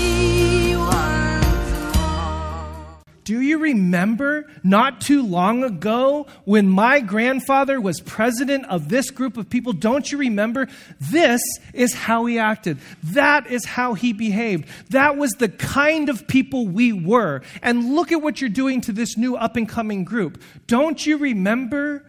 Remember 3.66 4.46
not 4.62 5.00
too 5.00 5.26
long 5.26 5.64
ago 5.64 6.26
when 6.44 6.68
my 6.68 7.00
grandfather 7.00 7.80
was 7.80 8.00
president 8.00 8.66
of 8.66 8.88
this 8.88 9.10
group 9.10 9.36
of 9.36 9.50
people? 9.50 9.72
Don't 9.72 10.10
you 10.10 10.18
remember? 10.18 10.68
This 11.00 11.42
is 11.72 11.92
how 11.94 12.26
he 12.26 12.38
acted. 12.38 12.78
That 13.02 13.48
is 13.48 13.64
how 13.64 13.94
he 13.94 14.12
behaved. 14.12 14.68
That 14.90 15.16
was 15.16 15.32
the 15.32 15.48
kind 15.48 16.08
of 16.08 16.26
people 16.28 16.66
we 16.66 16.92
were. 16.92 17.42
And 17.62 17.94
look 17.94 18.12
at 18.12 18.22
what 18.22 18.40
you're 18.40 18.50
doing 18.50 18.80
to 18.82 18.92
this 18.92 19.16
new 19.16 19.36
up 19.36 19.56
and 19.56 19.68
coming 19.68 20.04
group. 20.04 20.42
Don't 20.66 21.04
you 21.04 21.16
remember 21.16 22.04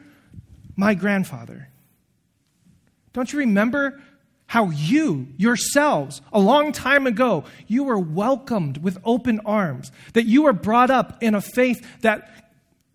my 0.75 0.93
grandfather? 0.93 1.69
Don't 3.13 3.33
you 3.33 3.39
remember 3.39 3.99
how 4.47 4.69
you 4.69 5.27
yourselves, 5.37 6.21
a 6.31 6.39
long 6.39 6.71
time 6.71 7.05
ago, 7.05 7.43
you 7.67 7.83
were 7.83 7.99
welcomed 7.99 8.77
with 8.77 8.97
open 9.03 9.41
arms, 9.45 9.91
that 10.13 10.25
you 10.25 10.43
were 10.43 10.53
brought 10.53 10.89
up 10.89 11.21
in 11.21 11.35
a 11.35 11.41
faith 11.41 11.85
that 12.01 12.49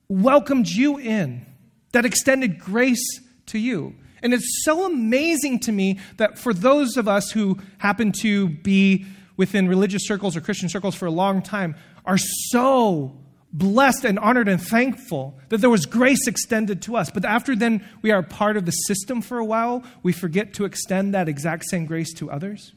welcomed 0.08 0.68
you 0.68 0.98
in, 0.98 1.46
that 1.92 2.06
extended 2.06 2.58
grace 2.58 3.20
to 3.46 3.58
you. 3.58 3.94
And 4.22 4.32
it's 4.32 4.62
so 4.64 4.86
amazing 4.86 5.60
to 5.60 5.72
me 5.72 5.98
that 6.16 6.38
for 6.38 6.54
those 6.54 6.96
of 6.96 7.06
us 7.06 7.30
who 7.32 7.58
happen 7.78 8.12
to 8.20 8.48
be 8.48 9.04
within 9.36 9.68
religious 9.68 10.06
circles 10.06 10.36
or 10.36 10.40
Christian 10.40 10.68
circles 10.68 10.94
for 10.94 11.06
a 11.06 11.10
long 11.10 11.42
time, 11.42 11.74
are 12.06 12.18
so 12.18 13.16
blessed 13.52 14.04
and 14.04 14.18
honored 14.18 14.48
and 14.48 14.60
thankful 14.60 15.38
that 15.50 15.58
there 15.58 15.70
was 15.70 15.84
grace 15.86 16.26
extended 16.26 16.82
to 16.82 16.96
us. 16.96 17.10
But 17.10 17.24
after 17.24 17.54
then 17.54 17.86
we 18.00 18.10
are 18.10 18.22
part 18.22 18.56
of 18.56 18.64
the 18.64 18.72
system 18.72 19.20
for 19.20 19.38
a 19.38 19.44
while, 19.44 19.84
we 20.02 20.12
forget 20.12 20.54
to 20.54 20.64
extend 20.64 21.14
that 21.14 21.28
exact 21.28 21.64
same 21.68 21.84
grace 21.84 22.12
to 22.14 22.30
others. 22.30 22.72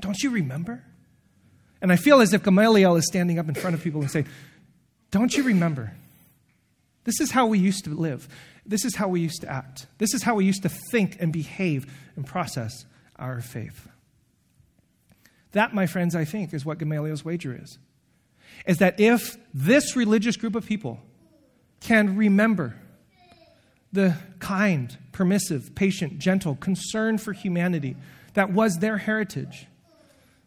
Don't 0.00 0.18
you 0.22 0.30
remember? 0.30 0.84
And 1.82 1.92
I 1.92 1.96
feel 1.96 2.20
as 2.20 2.32
if 2.32 2.42
Gamaliel 2.42 2.96
is 2.96 3.06
standing 3.06 3.38
up 3.38 3.48
in 3.48 3.54
front 3.54 3.74
of 3.74 3.82
people 3.82 4.00
and 4.00 4.10
saying, 4.10 4.26
Don't 5.10 5.36
you 5.36 5.42
remember? 5.42 5.92
This 7.04 7.20
is 7.20 7.30
how 7.30 7.46
we 7.46 7.58
used 7.58 7.84
to 7.84 7.90
live. 7.90 8.28
This 8.64 8.84
is 8.84 8.96
how 8.96 9.08
we 9.08 9.20
used 9.20 9.42
to 9.42 9.50
act. 9.50 9.86
This 9.98 10.14
is 10.14 10.22
how 10.22 10.36
we 10.36 10.46
used 10.46 10.62
to 10.62 10.70
think 10.90 11.18
and 11.20 11.32
behave 11.32 11.86
and 12.16 12.26
process 12.26 12.86
our 13.16 13.40
faith. 13.42 13.88
That, 15.52 15.74
my 15.74 15.86
friends, 15.86 16.16
I 16.16 16.24
think, 16.24 16.54
is 16.54 16.64
what 16.64 16.78
Gamaliel's 16.78 17.24
wager 17.24 17.56
is 17.60 17.78
is 18.66 18.78
that 18.78 18.98
if 18.98 19.36
this 19.52 19.96
religious 19.96 20.36
group 20.36 20.54
of 20.54 20.66
people 20.66 21.00
can 21.80 22.16
remember 22.16 22.76
the 23.92 24.16
kind, 24.38 24.96
permissive, 25.12 25.74
patient, 25.74 26.18
gentle 26.18 26.56
concern 26.56 27.18
for 27.18 27.32
humanity 27.32 27.96
that 28.32 28.50
was 28.50 28.78
their 28.78 28.98
heritage, 28.98 29.66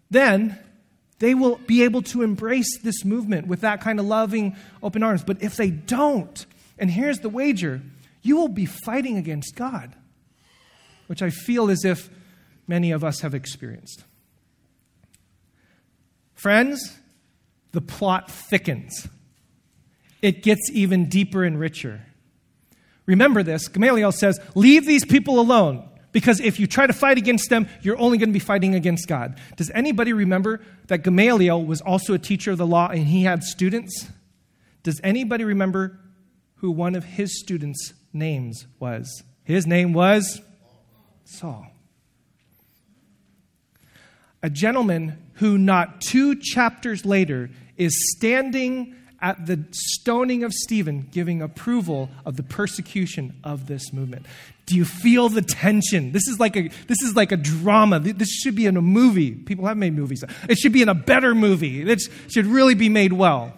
then 0.10 0.58
they 1.20 1.34
will 1.34 1.58
be 1.66 1.84
able 1.84 2.02
to 2.02 2.22
embrace 2.22 2.80
this 2.82 3.06
movement 3.06 3.48
with 3.48 3.62
that 3.62 3.82
kind 3.82 4.00
of 4.00 4.06
loving, 4.06 4.56
open 4.84 5.02
arms. 5.04 5.24
But 5.24 5.42
if 5.42 5.56
they 5.56 5.70
don't, 5.70 6.46
and 6.78 6.92
here's 6.92 7.20
the 7.20 7.30
wager, 7.30 7.82
you 8.22 8.36
will 8.36 8.50
be 8.50 8.66
fighting 8.66 9.18
against 9.18 9.56
God, 9.56 9.96
which 11.08 11.22
I 11.22 11.30
feel 11.30 11.70
as 11.70 11.86
if 11.86 12.10
many 12.68 12.92
of 12.92 13.04
us 13.04 13.22
have 13.22 13.34
experienced. 13.34 14.04
Friends, 16.36 16.98
the 17.78 17.82
plot 17.82 18.32
thickens. 18.32 19.08
It 20.24 20.42
gets 20.42 20.72
even 20.74 21.10
deeper 21.10 21.44
and 21.44 21.60
richer. 21.60 22.02
Remember 23.06 23.44
this 23.44 23.68
Gamaliel 23.68 24.12
says, 24.12 24.40
Leave 24.56 24.88
these 24.88 25.06
people 25.06 25.40
alone, 25.40 25.88
because 26.12 26.40
if 26.40 26.60
you 26.60 26.66
try 26.66 26.88
to 26.88 26.94
fight 26.94 27.20
against 27.20 27.52
them, 27.52 27.68
you're 27.84 28.00
only 28.00 28.18
going 28.18 28.30
to 28.30 28.34
be 28.34 28.40
fighting 28.40 28.74
against 28.74 29.08
God. 29.08 29.40
Does 29.58 29.70
anybody 29.76 30.12
remember 30.12 30.60
that 30.88 31.04
Gamaliel 31.04 31.64
was 31.64 31.82
also 31.82 32.16
a 32.16 32.18
teacher 32.18 32.50
of 32.50 32.58
the 32.58 32.66
law 32.66 32.88
and 32.88 33.06
he 33.06 33.26
had 33.26 33.44
students? 33.44 34.08
Does 34.82 35.00
anybody 35.04 35.44
remember 35.44 36.00
who 36.56 36.72
one 36.72 36.96
of 36.96 37.04
his 37.04 37.40
students' 37.40 37.94
names 38.12 38.66
was? 38.80 39.22
His 39.44 39.68
name 39.68 39.94
was 39.94 40.42
Saul. 41.26 41.68
A 44.42 44.50
gentleman 44.50 45.28
who, 45.34 45.60
not 45.60 46.02
two 46.02 46.36
chapters 46.36 47.06
later, 47.06 47.52
is 47.78 48.14
standing 48.16 48.96
at 49.22 49.46
the 49.46 49.66
stoning 49.72 50.44
of 50.44 50.54
Stephen, 50.54 51.08
giving 51.12 51.42
approval 51.42 52.10
of 52.26 52.38
the 52.38 52.44
persecution 52.44 53.36
of 53.44 53.68
this 53.68 53.92
movement. 53.92 54.26
Do 54.66 54.76
you 54.76 54.86
feel 54.86 55.30
the 55.30 55.42
tension? 55.42 56.12
This 56.12 56.28
is 56.28 56.40
like 56.40 56.56
a 56.56 56.70
this 56.88 57.02
is 57.02 57.16
like 57.16 57.32
a 57.32 57.38
drama. 57.38 58.00
This 58.00 58.30
should 58.30 58.56
be 58.56 58.66
in 58.66 58.78
a 58.78 58.82
movie. 58.82 59.32
People 59.32 59.66
have 59.66 59.78
made 59.78 59.96
movies. 59.96 60.24
It 60.50 60.58
should 60.58 60.74
be 60.74 60.82
in 60.82 60.90
a 60.90 60.94
better 60.94 61.34
movie. 61.34 61.90
It 61.90 62.02
should 62.28 62.46
really 62.46 62.76
be 62.76 62.90
made 62.90 63.14
well. 63.14 63.54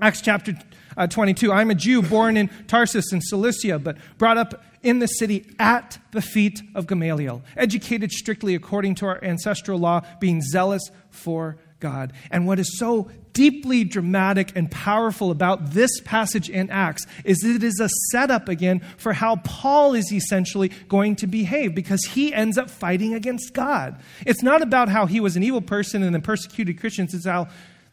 Acts 0.00 0.22
chapter 0.22 0.54
uh, 0.96 1.06
22. 1.06 1.52
I'm 1.52 1.70
a 1.70 1.74
Jew 1.74 2.02
born 2.02 2.36
in 2.36 2.48
Tarsus 2.66 3.12
in 3.12 3.20
Cilicia, 3.20 3.78
but 3.78 3.98
brought 4.18 4.38
up 4.38 4.64
in 4.82 4.98
the 4.98 5.06
city 5.06 5.46
at 5.58 5.98
the 6.12 6.22
feet 6.22 6.62
of 6.74 6.86
Gamaliel, 6.86 7.42
educated 7.56 8.12
strictly 8.12 8.54
according 8.54 8.94
to 8.96 9.06
our 9.06 9.22
ancestral 9.22 9.78
law, 9.78 10.02
being 10.20 10.42
zealous 10.42 10.90
for 11.10 11.58
God. 11.80 12.12
And 12.30 12.46
what 12.46 12.58
is 12.58 12.78
so 12.78 13.10
deeply 13.34 13.84
dramatic 13.84 14.52
and 14.56 14.70
powerful 14.70 15.30
about 15.30 15.72
this 15.72 16.00
passage 16.00 16.48
in 16.48 16.70
Acts 16.70 17.04
is 17.24 17.38
that 17.40 17.56
it 17.56 17.62
is 17.62 17.78
a 17.80 17.88
setup 18.10 18.48
again 18.48 18.80
for 18.96 19.12
how 19.12 19.36
Paul 19.36 19.94
is 19.94 20.10
essentially 20.10 20.70
going 20.88 21.16
to 21.16 21.26
behave 21.26 21.74
because 21.74 22.02
he 22.04 22.32
ends 22.32 22.56
up 22.56 22.70
fighting 22.70 23.12
against 23.12 23.52
God. 23.52 24.00
It's 24.24 24.42
not 24.42 24.62
about 24.62 24.88
how 24.88 25.04
he 25.04 25.20
was 25.20 25.36
an 25.36 25.42
evil 25.42 25.60
person 25.60 26.02
and 26.02 26.14
then 26.14 26.22
persecuted 26.22 26.80
Christians, 26.80 27.12
it's 27.12 27.26
how 27.26 27.48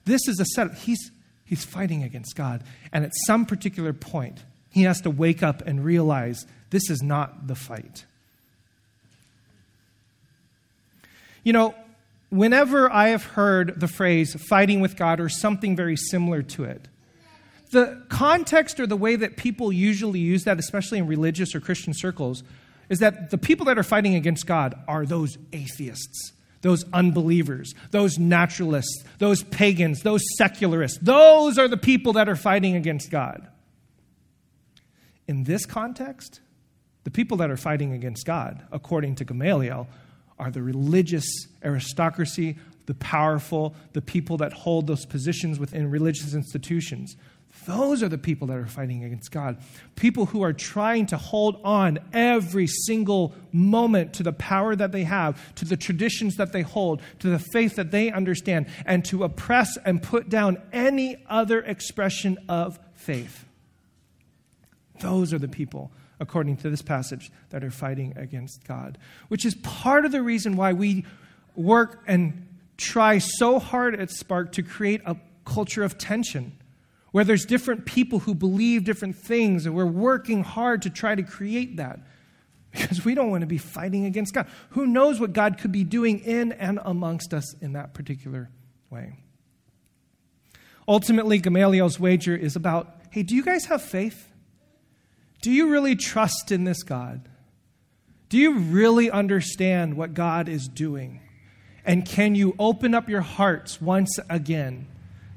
this 0.05 0.27
is 0.27 0.39
a 0.39 0.45
setup. 0.45 0.75
He's, 0.75 1.11
he's 1.43 1.65
fighting 1.65 2.03
against 2.03 2.35
God. 2.35 2.63
And 2.93 3.03
at 3.03 3.11
some 3.25 3.45
particular 3.45 3.93
point, 3.93 4.39
he 4.69 4.83
has 4.83 5.01
to 5.01 5.09
wake 5.09 5.43
up 5.43 5.61
and 5.65 5.83
realize 5.83 6.45
this 6.69 6.89
is 6.89 7.01
not 7.01 7.47
the 7.47 7.55
fight. 7.55 8.05
You 11.43 11.53
know, 11.53 11.75
whenever 12.31 12.91
I 12.91 13.09
have 13.09 13.23
heard 13.23 13.79
the 13.79 13.87
phrase 13.87 14.33
fighting 14.49 14.81
with 14.81 14.95
God 14.95 15.19
or 15.19 15.29
something 15.29 15.75
very 15.75 15.95
similar 15.95 16.41
to 16.41 16.63
it, 16.63 16.87
the 17.71 18.03
context 18.09 18.79
or 18.79 18.87
the 18.87 18.97
way 18.97 19.15
that 19.15 19.37
people 19.37 19.71
usually 19.71 20.19
use 20.19 20.45
that, 20.45 20.57
especially 20.57 20.97
in 20.97 21.07
religious 21.07 21.53
or 21.53 21.59
Christian 21.59 21.93
circles, 21.93 22.43
is 22.89 22.99
that 22.99 23.29
the 23.29 23.37
people 23.37 23.65
that 23.67 23.77
are 23.77 23.83
fighting 23.83 24.15
against 24.15 24.45
God 24.45 24.75
are 24.87 25.05
those 25.05 25.37
atheists, 25.53 26.33
those 26.61 26.83
unbelievers, 26.91 27.73
those 27.91 28.17
naturalists, 28.17 29.03
those 29.19 29.43
pagans, 29.43 30.01
those 30.01 30.21
secularists. 30.37 30.99
Those 31.01 31.57
are 31.57 31.67
the 31.67 31.77
people 31.77 32.13
that 32.13 32.27
are 32.27 32.35
fighting 32.35 32.75
against 32.75 33.09
God. 33.09 33.47
In 35.27 35.45
this 35.45 35.65
context, 35.65 36.41
the 37.03 37.11
people 37.11 37.37
that 37.37 37.49
are 37.49 37.57
fighting 37.57 37.93
against 37.93 38.25
God, 38.25 38.65
according 38.71 39.15
to 39.15 39.25
Gamaliel, 39.25 39.87
are 40.41 40.51
the 40.51 40.61
religious 40.61 41.25
aristocracy, 41.63 42.57
the 42.87 42.95
powerful, 42.95 43.75
the 43.93 44.01
people 44.01 44.37
that 44.37 44.51
hold 44.51 44.87
those 44.87 45.05
positions 45.05 45.59
within 45.59 45.89
religious 45.89 46.33
institutions. 46.33 47.15
Those 47.67 48.01
are 48.01 48.09
the 48.09 48.17
people 48.17 48.47
that 48.47 48.57
are 48.57 48.65
fighting 48.65 49.03
against 49.03 49.31
God. 49.31 49.57
People 49.95 50.25
who 50.25 50.41
are 50.41 50.51
trying 50.51 51.05
to 51.07 51.17
hold 51.17 51.61
on 51.63 51.99
every 52.11 52.65
single 52.65 53.35
moment 53.51 54.13
to 54.15 54.23
the 54.23 54.33
power 54.33 54.75
that 54.75 54.91
they 54.91 55.03
have, 55.03 55.53
to 55.55 55.65
the 55.65 55.77
traditions 55.77 56.37
that 56.37 56.53
they 56.53 56.63
hold, 56.63 57.01
to 57.19 57.29
the 57.29 57.37
faith 57.37 57.75
that 57.75 57.91
they 57.91 58.11
understand, 58.11 58.65
and 58.85 59.05
to 59.05 59.23
oppress 59.23 59.77
and 59.85 60.01
put 60.01 60.27
down 60.27 60.59
any 60.73 61.23
other 61.29 61.59
expression 61.59 62.39
of 62.49 62.79
faith. 62.95 63.45
Those 65.01 65.31
are 65.31 65.39
the 65.39 65.47
people, 65.47 65.91
according 66.21 66.55
to 66.55 66.69
this 66.69 66.81
passage, 66.81 67.31
that 67.49 67.63
are 67.63 67.71
fighting 67.71 68.13
against 68.15 68.63
God, 68.65 68.97
which 69.27 69.45
is 69.45 69.55
part 69.55 70.05
of 70.05 70.11
the 70.13 70.21
reason 70.21 70.55
why 70.55 70.71
we 70.71 71.03
work 71.55 72.03
and 72.07 72.47
try 72.77 73.17
so 73.17 73.59
hard 73.59 73.99
at 73.99 74.09
Spark 74.11 74.53
to 74.53 74.63
create 74.63 75.01
a 75.05 75.17
culture 75.43 75.83
of 75.83 75.97
tension 75.97 76.53
where 77.11 77.25
there's 77.25 77.43
different 77.43 77.85
people 77.85 78.19
who 78.19 78.33
believe 78.33 78.85
different 78.85 79.17
things, 79.17 79.65
and 79.65 79.75
we're 79.75 79.85
working 79.85 80.43
hard 80.43 80.83
to 80.83 80.89
try 80.89 81.13
to 81.13 81.23
create 81.23 81.75
that 81.77 81.99
because 82.71 83.03
we 83.03 83.13
don't 83.13 83.29
want 83.29 83.41
to 83.41 83.47
be 83.47 83.57
fighting 83.57 84.05
against 84.05 84.33
God. 84.33 84.47
Who 84.69 84.87
knows 84.87 85.19
what 85.19 85.33
God 85.33 85.57
could 85.57 85.73
be 85.73 85.83
doing 85.83 86.19
in 86.19 86.53
and 86.53 86.79
amongst 86.83 87.33
us 87.33 87.53
in 87.55 87.73
that 87.73 87.93
particular 87.93 88.49
way? 88.89 89.17
Ultimately, 90.87 91.39
Gamaliel's 91.39 91.99
wager 91.99 92.35
is 92.35 92.55
about 92.55 92.97
hey, 93.11 93.23
do 93.23 93.35
you 93.35 93.43
guys 93.43 93.65
have 93.65 93.81
faith? 93.81 94.30
Do 95.41 95.51
you 95.51 95.69
really 95.69 95.95
trust 95.95 96.51
in 96.51 96.63
this 96.63 96.83
God? 96.83 97.27
Do 98.29 98.37
you 98.37 98.59
really 98.59 99.11
understand 99.11 99.97
what 99.97 100.13
God 100.13 100.47
is 100.47 100.67
doing? 100.67 101.19
And 101.83 102.05
can 102.05 102.35
you 102.35 102.55
open 102.59 102.93
up 102.93 103.09
your 103.09 103.21
hearts 103.21 103.81
once 103.81 104.19
again 104.29 104.87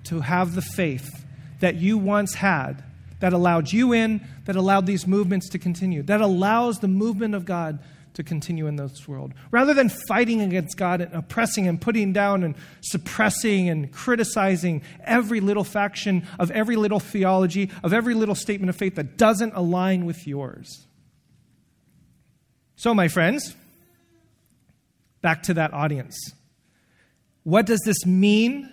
to 0.04 0.20
have 0.20 0.54
the 0.54 0.62
faith 0.62 1.24
that 1.60 1.76
you 1.76 1.96
once 1.96 2.34
had 2.34 2.84
that 3.20 3.32
allowed 3.32 3.72
you 3.72 3.92
in, 3.92 4.20
that 4.44 4.54
allowed 4.54 4.84
these 4.84 5.06
movements 5.06 5.48
to 5.48 5.58
continue, 5.58 6.02
that 6.02 6.20
allows 6.20 6.80
the 6.80 6.88
movement 6.88 7.34
of 7.34 7.46
God 7.46 7.78
to 8.14 8.22
continue 8.22 8.66
in 8.66 8.76
this 8.76 9.06
world. 9.06 9.34
Rather 9.50 9.74
than 9.74 9.88
fighting 10.08 10.40
against 10.40 10.76
God 10.76 11.00
and 11.00 11.12
oppressing 11.12 11.68
and 11.68 11.80
putting 11.80 12.12
down 12.12 12.42
and 12.42 12.54
suppressing 12.80 13.68
and 13.68 13.92
criticizing 13.92 14.82
every 15.04 15.40
little 15.40 15.64
faction 15.64 16.26
of 16.38 16.50
every 16.50 16.76
little 16.76 17.00
theology, 17.00 17.70
of 17.82 17.92
every 17.92 18.14
little 18.14 18.34
statement 18.34 18.70
of 18.70 18.76
faith 18.76 18.94
that 18.94 19.16
doesn't 19.16 19.54
align 19.54 20.06
with 20.06 20.26
yours. 20.26 20.86
So, 22.76 22.94
my 22.94 23.08
friends, 23.08 23.54
back 25.20 25.42
to 25.44 25.54
that 25.54 25.72
audience. 25.72 26.16
What 27.42 27.66
does 27.66 27.80
this 27.84 28.06
mean 28.06 28.72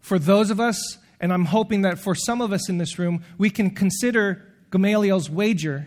for 0.00 0.18
those 0.18 0.50
of 0.50 0.60
us 0.60 0.98
and 1.22 1.32
I'm 1.32 1.44
hoping 1.44 1.82
that 1.82 2.00
for 2.00 2.16
some 2.16 2.40
of 2.40 2.52
us 2.52 2.68
in 2.68 2.78
this 2.78 2.98
room, 2.98 3.22
we 3.38 3.48
can 3.48 3.70
consider 3.70 4.42
Gamaliel's 4.72 5.30
wager 5.30 5.86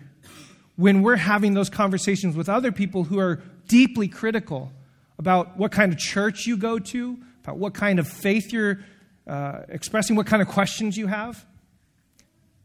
when 0.76 1.02
we're 1.02 1.16
having 1.16 1.54
those 1.54 1.70
conversations 1.70 2.36
with 2.36 2.50
other 2.50 2.72
people 2.72 3.06
who 3.06 3.20
are 3.20 3.42
deeply 3.68 4.08
critical 4.08 4.72
about 5.18 5.58
what 5.58 5.72
kind 5.72 5.94
of 5.94 5.98
church 5.98 6.46
you 6.46 6.58
go 6.58 6.80
to, 6.80 7.18
about 7.44 7.58
what 7.58 7.74
kind 7.74 8.00
of 8.00 8.08
faith 8.08 8.52
you're 8.52 8.80
uh, 9.28 9.62
expressing, 9.70 10.16
what 10.16 10.28
kind 10.28 10.42
of 10.42 10.48
questions 10.48 10.98
you 10.98 11.08
have. 11.08 11.46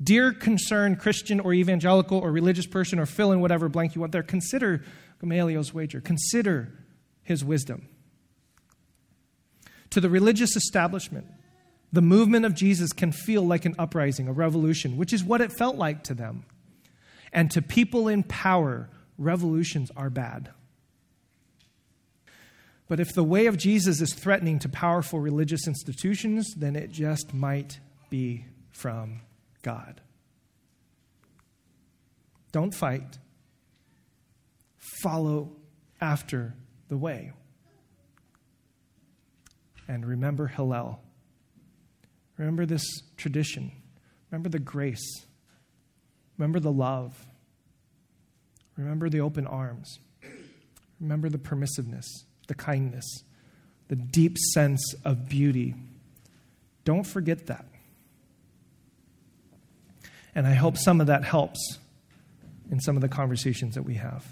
Dear 0.03 0.33
concerned 0.33 0.99
Christian 0.99 1.41
or 1.41 1.53
evangelical 1.53 2.19
or 2.19 2.33
religious 2.33 2.67
person, 2.67 2.99
or 2.99 3.07
fill 3.07 3.33
in 3.33 3.41
whatever 3.41 3.69
blank 3.69 3.95
you 3.95 4.01
want 4.01 4.13
there, 4.13 4.23
consider 4.23 4.83
Gamaliel's 5.21 5.75
wager. 5.75 6.01
Consider 6.01 6.73
his 7.23 7.45
wisdom. 7.45 7.89
To 9.91 10.01
the 10.01 10.09
religious 10.09 10.57
establishment, 10.57 11.27
the 11.93 12.03
movement 12.03 12.47
of 12.47 12.55
Jesus 12.55 12.93
can 12.93 13.13
feel 13.13 13.43
like 13.43 13.65
an 13.65 13.75
uprising, 13.79 14.29
a 14.29 14.33
revolution, 14.33 14.97
which 14.97 15.13
is 15.13 15.23
what 15.23 15.41
it 15.41 15.53
felt 15.53 15.77
like 15.77 16.03
to 16.05 16.15
them. 16.15 16.45
And 17.33 17.51
to 17.53 17.63
people 17.63 18.09
in 18.09 18.23
power, 18.23 18.89
revolutions 19.19 19.91
are 19.97 20.11
bad. 20.11 20.51
But 22.89 22.99
if 22.99 23.15
the 23.15 23.23
way 23.23 23.47
of 23.47 23.57
Jesus 23.57 24.01
is 24.01 24.13
threatening 24.13 24.59
to 24.61 24.69
powerful 24.69 25.21
religious 25.21 25.69
institutions, 25.69 26.53
then 26.57 26.75
it 26.75 26.91
just 26.91 27.33
might 27.33 27.79
be 28.11 28.47
from 28.73 29.21
God. 29.63 30.01
Don't 32.51 32.75
fight. 32.75 33.19
Follow 35.03 35.53
after 36.01 36.55
the 36.89 36.97
way. 36.97 37.33
And 39.87 40.05
remember 40.05 40.49
Hillel. 40.49 41.01
Remember 42.39 42.67
this 42.67 42.85
tradition. 43.17 43.71
Remember 44.31 44.49
the 44.49 44.59
grace. 44.59 45.27
Remember 46.41 46.59
the 46.59 46.73
love. 46.73 47.27
Remember 48.79 49.11
the 49.11 49.21
open 49.21 49.47
arms. 49.47 49.99
Remember 50.99 51.29
the 51.29 51.37
permissiveness, 51.37 52.07
the 52.49 52.55
kindness, 52.55 53.05
the 53.89 53.97
deep 53.97 54.39
sense 54.39 54.95
of 55.05 55.29
beauty. 55.29 55.75
Don't 56.87 57.07
forget 57.07 57.49
that. 57.49 57.67
And 60.35 60.47
I 60.47 60.55
hope 60.55 60.79
some 60.79 61.03
of 61.03 61.09
that 61.09 61.25
helps 61.25 61.79
in 62.71 62.81
some 62.81 62.97
of 62.97 63.03
the 63.03 63.09
conversations 63.09 63.75
that 63.75 63.83
we 63.83 63.97
have. 63.97 64.25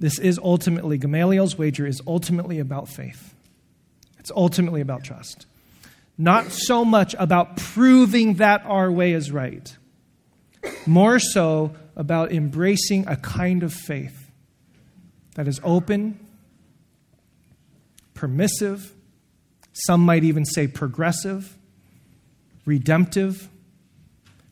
This 0.00 0.18
is 0.18 0.36
ultimately, 0.42 0.98
Gamaliel's 0.98 1.56
wager 1.56 1.86
is 1.86 2.02
ultimately 2.08 2.58
about 2.58 2.88
faith. 2.88 3.36
It's 4.18 4.32
ultimately 4.34 4.80
about 4.80 5.04
trust 5.04 5.46
not 6.18 6.52
so 6.52 6.84
much 6.84 7.14
about 7.18 7.56
proving 7.56 8.34
that 8.34 8.64
our 8.66 8.90
way 8.92 9.12
is 9.12 9.30
right, 9.30 9.76
more 10.86 11.18
so 11.18 11.74
about 11.96 12.32
embracing 12.32 13.06
a 13.06 13.16
kind 13.16 13.62
of 13.62 13.72
faith 13.72 14.30
that 15.34 15.48
is 15.48 15.60
open, 15.64 16.18
permissive, 18.14 18.92
some 19.72 20.00
might 20.00 20.24
even 20.24 20.44
say 20.44 20.66
progressive, 20.66 21.56
redemptive, 22.64 23.48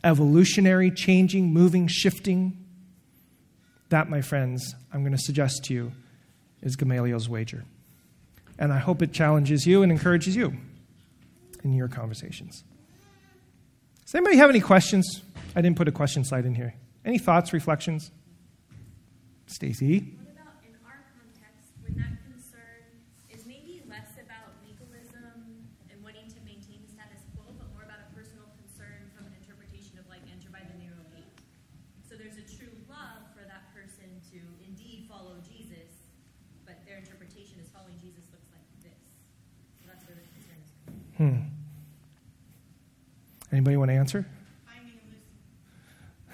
evolutionary, 0.03 0.91
changing, 0.91 1.53
moving, 1.53 1.87
shifting. 1.87 2.57
That, 3.91 4.09
my 4.09 4.23
friends, 4.23 4.75
I'm 4.93 5.01
going 5.03 5.17
to 5.17 5.23
suggest 5.23 5.65
to 5.65 5.75
you 5.75 5.93
is 6.63 6.77
Gamaliel's 6.77 7.29
wager. 7.29 7.65
And 8.59 8.73
I 8.73 8.79
hope 8.79 9.03
it 9.03 9.13
challenges 9.13 9.67
you 9.67 9.83
and 9.83 9.91
encourages 9.91 10.37
you 10.37 10.57
in 11.65 11.73
your 11.73 11.89
conversations. 11.89 12.65
Does 14.05 14.15
anybody 14.15 14.37
have 14.37 14.51
any 14.51 14.61
questions? 14.61 15.23
I 15.55 15.63
didn't 15.63 15.77
put 15.77 15.89
a 15.89 15.93
question 15.93 16.23
slide 16.23 16.47
in 16.47 16.55
here. 16.55 16.75
Any 17.05 17.19
thoughts, 17.19 17.53
reflections? 17.53 18.13
Stacy? 19.47 20.15
What 20.23 20.31
about 20.31 20.63
in 20.63 20.79
our 20.87 21.03
context 21.11 21.75
when 21.83 21.99
that 21.99 22.23
concern 22.23 22.87
is 23.35 23.43
maybe 23.51 23.83
less 23.91 24.15
about 24.23 24.55
legalism 24.63 25.67
and 25.91 25.99
wanting 26.07 26.31
to 26.31 26.39
maintain 26.47 26.79
the 26.87 26.91
status 26.95 27.27
quo, 27.35 27.51
but 27.59 27.67
more 27.75 27.83
about 27.83 27.99
a 27.99 28.09
personal 28.15 28.47
concern 28.63 29.11
from 29.11 29.27
an 29.27 29.35
interpretation 29.43 29.99
of 29.99 30.07
like 30.07 30.23
enter 30.31 30.55
by 30.55 30.63
the 30.63 30.77
narrow 30.79 31.03
gate? 31.11 31.35
So 32.07 32.15
there's 32.15 32.39
a 32.39 32.47
true 32.47 32.71
love 32.87 33.27
for 33.35 33.43
that 33.51 33.75
person 33.75 34.07
to 34.31 34.39
indeed 34.63 35.11
follow 35.11 35.35
Jesus, 35.43 36.15
but 36.63 36.79
their 36.87 37.03
interpretation 37.03 37.59
is 37.59 37.67
following 37.75 37.99
Jesus 37.99 38.23
looks 38.31 38.47
like 38.55 38.63
this. 38.87 39.03
So 39.83 39.91
that's 39.91 40.07
where 40.07 40.15
the 40.15 40.23
concern 40.31 40.63
is 40.63 40.71
coming. 40.87 41.03
Hmm. 41.19 41.51
Anybody 43.51 43.75
want 43.75 43.91
to 43.91 43.99
answer? 43.99 44.31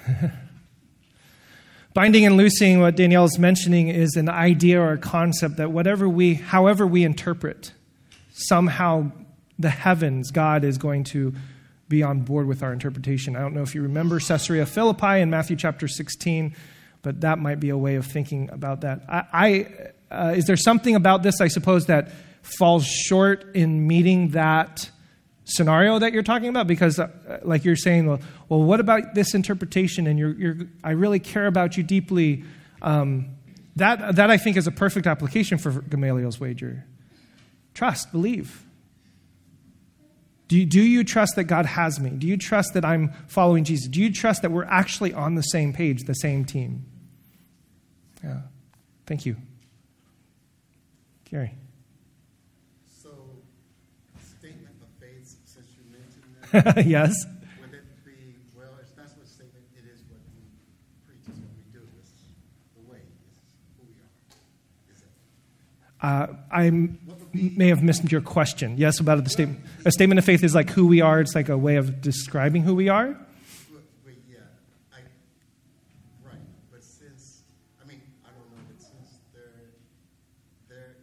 Binding 1.94 2.26
and 2.26 2.36
loosing, 2.36 2.80
what 2.80 2.96
Danielle 2.96 3.24
is 3.24 3.38
mentioning, 3.38 3.88
is 3.88 4.16
an 4.16 4.28
idea 4.28 4.80
or 4.80 4.92
a 4.92 4.98
concept 4.98 5.56
that 5.56 5.72
whatever 5.72 6.08
we, 6.08 6.34
however 6.34 6.86
we 6.86 7.04
interpret, 7.04 7.72
somehow 8.32 9.10
the 9.58 9.70
heavens, 9.70 10.30
God 10.30 10.64
is 10.64 10.76
going 10.76 11.04
to 11.04 11.34
be 11.88 12.02
on 12.02 12.20
board 12.20 12.46
with 12.46 12.62
our 12.62 12.72
interpretation. 12.72 13.36
I 13.36 13.40
don't 13.40 13.54
know 13.54 13.62
if 13.62 13.74
you 13.74 13.82
remember 13.82 14.20
Caesarea 14.20 14.66
Philippi 14.66 15.20
in 15.20 15.30
Matthew 15.30 15.56
chapter 15.56 15.88
16, 15.88 16.54
but 17.02 17.20
that 17.22 17.38
might 17.38 17.60
be 17.60 17.70
a 17.70 17.78
way 17.78 17.94
of 17.94 18.04
thinking 18.04 18.50
about 18.50 18.82
that. 18.82 19.02
I, 19.08 19.24
I 20.10 20.14
uh, 20.14 20.34
is 20.36 20.44
there 20.44 20.56
something 20.56 20.94
about 20.94 21.22
this, 21.22 21.40
I 21.40 21.48
suppose, 21.48 21.86
that 21.86 22.10
falls 22.42 22.86
short 22.86 23.54
in 23.54 23.86
meeting 23.86 24.30
that 24.30 24.90
scenario 25.46 25.98
that 25.98 26.12
you're 26.12 26.22
talking 26.22 26.48
about? 26.48 26.66
Because, 26.66 26.98
uh, 26.98 27.40
like 27.42 27.64
you're 27.64 27.74
saying, 27.74 28.06
well, 28.06 28.20
well, 28.48 28.62
what 28.62 28.80
about 28.80 29.14
this 29.14 29.34
interpretation? 29.34 30.06
And 30.06 30.18
you're, 30.18 30.34
you're, 30.34 30.56
I 30.84 30.90
really 30.90 31.18
care 31.18 31.46
about 31.46 31.76
you 31.76 31.82
deeply. 31.82 32.44
Um, 32.82 33.30
that, 33.76 34.16
that, 34.16 34.30
I 34.30 34.36
think, 34.36 34.56
is 34.56 34.66
a 34.66 34.72
perfect 34.72 35.06
application 35.06 35.58
for 35.58 35.70
Gamaliel's 35.82 36.38
wager. 36.38 36.84
Trust, 37.74 38.12
believe. 38.12 38.66
Do 40.48 40.56
you, 40.56 40.64
do 40.64 40.80
you 40.80 41.02
trust 41.02 41.34
that 41.36 41.44
God 41.44 41.66
has 41.66 41.98
me? 41.98 42.10
Do 42.10 42.26
you 42.26 42.36
trust 42.36 42.74
that 42.74 42.84
I'm 42.84 43.12
following 43.26 43.64
Jesus? 43.64 43.88
Do 43.88 44.00
you 44.00 44.12
trust 44.12 44.42
that 44.42 44.50
we're 44.50 44.64
actually 44.64 45.12
on 45.12 45.34
the 45.34 45.42
same 45.42 45.72
page, 45.72 46.04
the 46.04 46.14
same 46.14 46.44
team? 46.44 46.86
Yeah. 48.22 48.42
Thank 49.06 49.26
you. 49.26 49.36
Gary. 51.28 51.52
So, 53.02 53.10
statement 54.20 54.76
of 54.80 54.88
faith, 55.00 55.36
since 55.44 55.66
you 55.76 55.82
mentioned 55.90 56.24
that. 56.35 56.35
yes. 56.84 57.26
Would 57.60 57.74
it 57.74 58.04
be, 58.04 58.36
well, 58.56 58.68
it's 58.80 58.96
not 58.96 59.06
what 59.16 59.26
statement, 59.26 59.64
it 59.76 59.84
is 59.92 60.00
what 60.08 60.20
we 60.34 60.42
preach, 61.06 61.26
it's 61.28 61.38
what 61.38 61.50
we 61.56 61.64
do, 61.72 61.84
it's 61.98 62.10
the 62.74 62.90
way, 62.90 63.00
it's 63.28 63.40
who 63.76 63.82
we 63.86 63.94
are. 63.98 64.12
Is 64.94 65.02
it? 65.02 65.08
Uh, 66.00 66.26
I 66.50 66.70
may 67.32 67.68
have 67.68 67.82
missed 67.82 68.10
your 68.10 68.20
question. 68.20 68.76
Yes, 68.78 69.00
about 69.00 69.22
the 69.24 69.30
statement. 69.30 69.60
A 69.84 69.90
statement 69.92 70.18
of 70.18 70.24
faith 70.24 70.42
is 70.44 70.54
like 70.54 70.70
who 70.70 70.86
we 70.86 71.00
are. 71.00 71.20
It's 71.20 71.34
like 71.34 71.48
a 71.48 71.58
way 71.58 71.76
of 71.76 72.00
describing 72.00 72.62
who 72.62 72.74
we 72.74 72.88
are. 72.88 73.08
But, 73.08 73.82
but 74.04 74.14
yeah, 74.28 74.38
I, 74.92 75.00
right, 76.24 76.40
but 76.70 76.82
since, 76.82 77.42
I 77.82 77.86
mean, 77.86 78.00
I 78.24 78.28
don't 78.30 78.50
know, 78.56 78.62
but 78.68 78.80
since 78.80 79.20
there, 79.34 79.76
there 80.68 80.96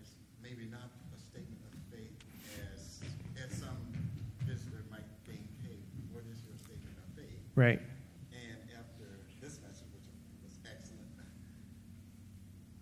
is 0.00 0.14
maybe 0.42 0.70
not 0.70 0.90
a 1.14 1.18
statement 1.18 1.58
of 1.66 1.80
faith 1.90 2.14
as, 2.72 3.00
as 3.42 3.58
some 3.58 3.76
visitor 4.46 4.84
might 4.90 5.08
think, 5.26 5.40
hey, 5.66 5.78
what 6.12 6.22
is 6.30 6.38
your 6.46 6.56
statement 6.56 6.94
of 7.02 7.06
faith? 7.18 7.40
Right. 7.56 7.80
And 8.30 8.58
after 8.78 9.10
this 9.42 9.58
message, 9.62 9.90
which 9.90 10.06
was 10.44 10.54
excellent, 10.64 11.02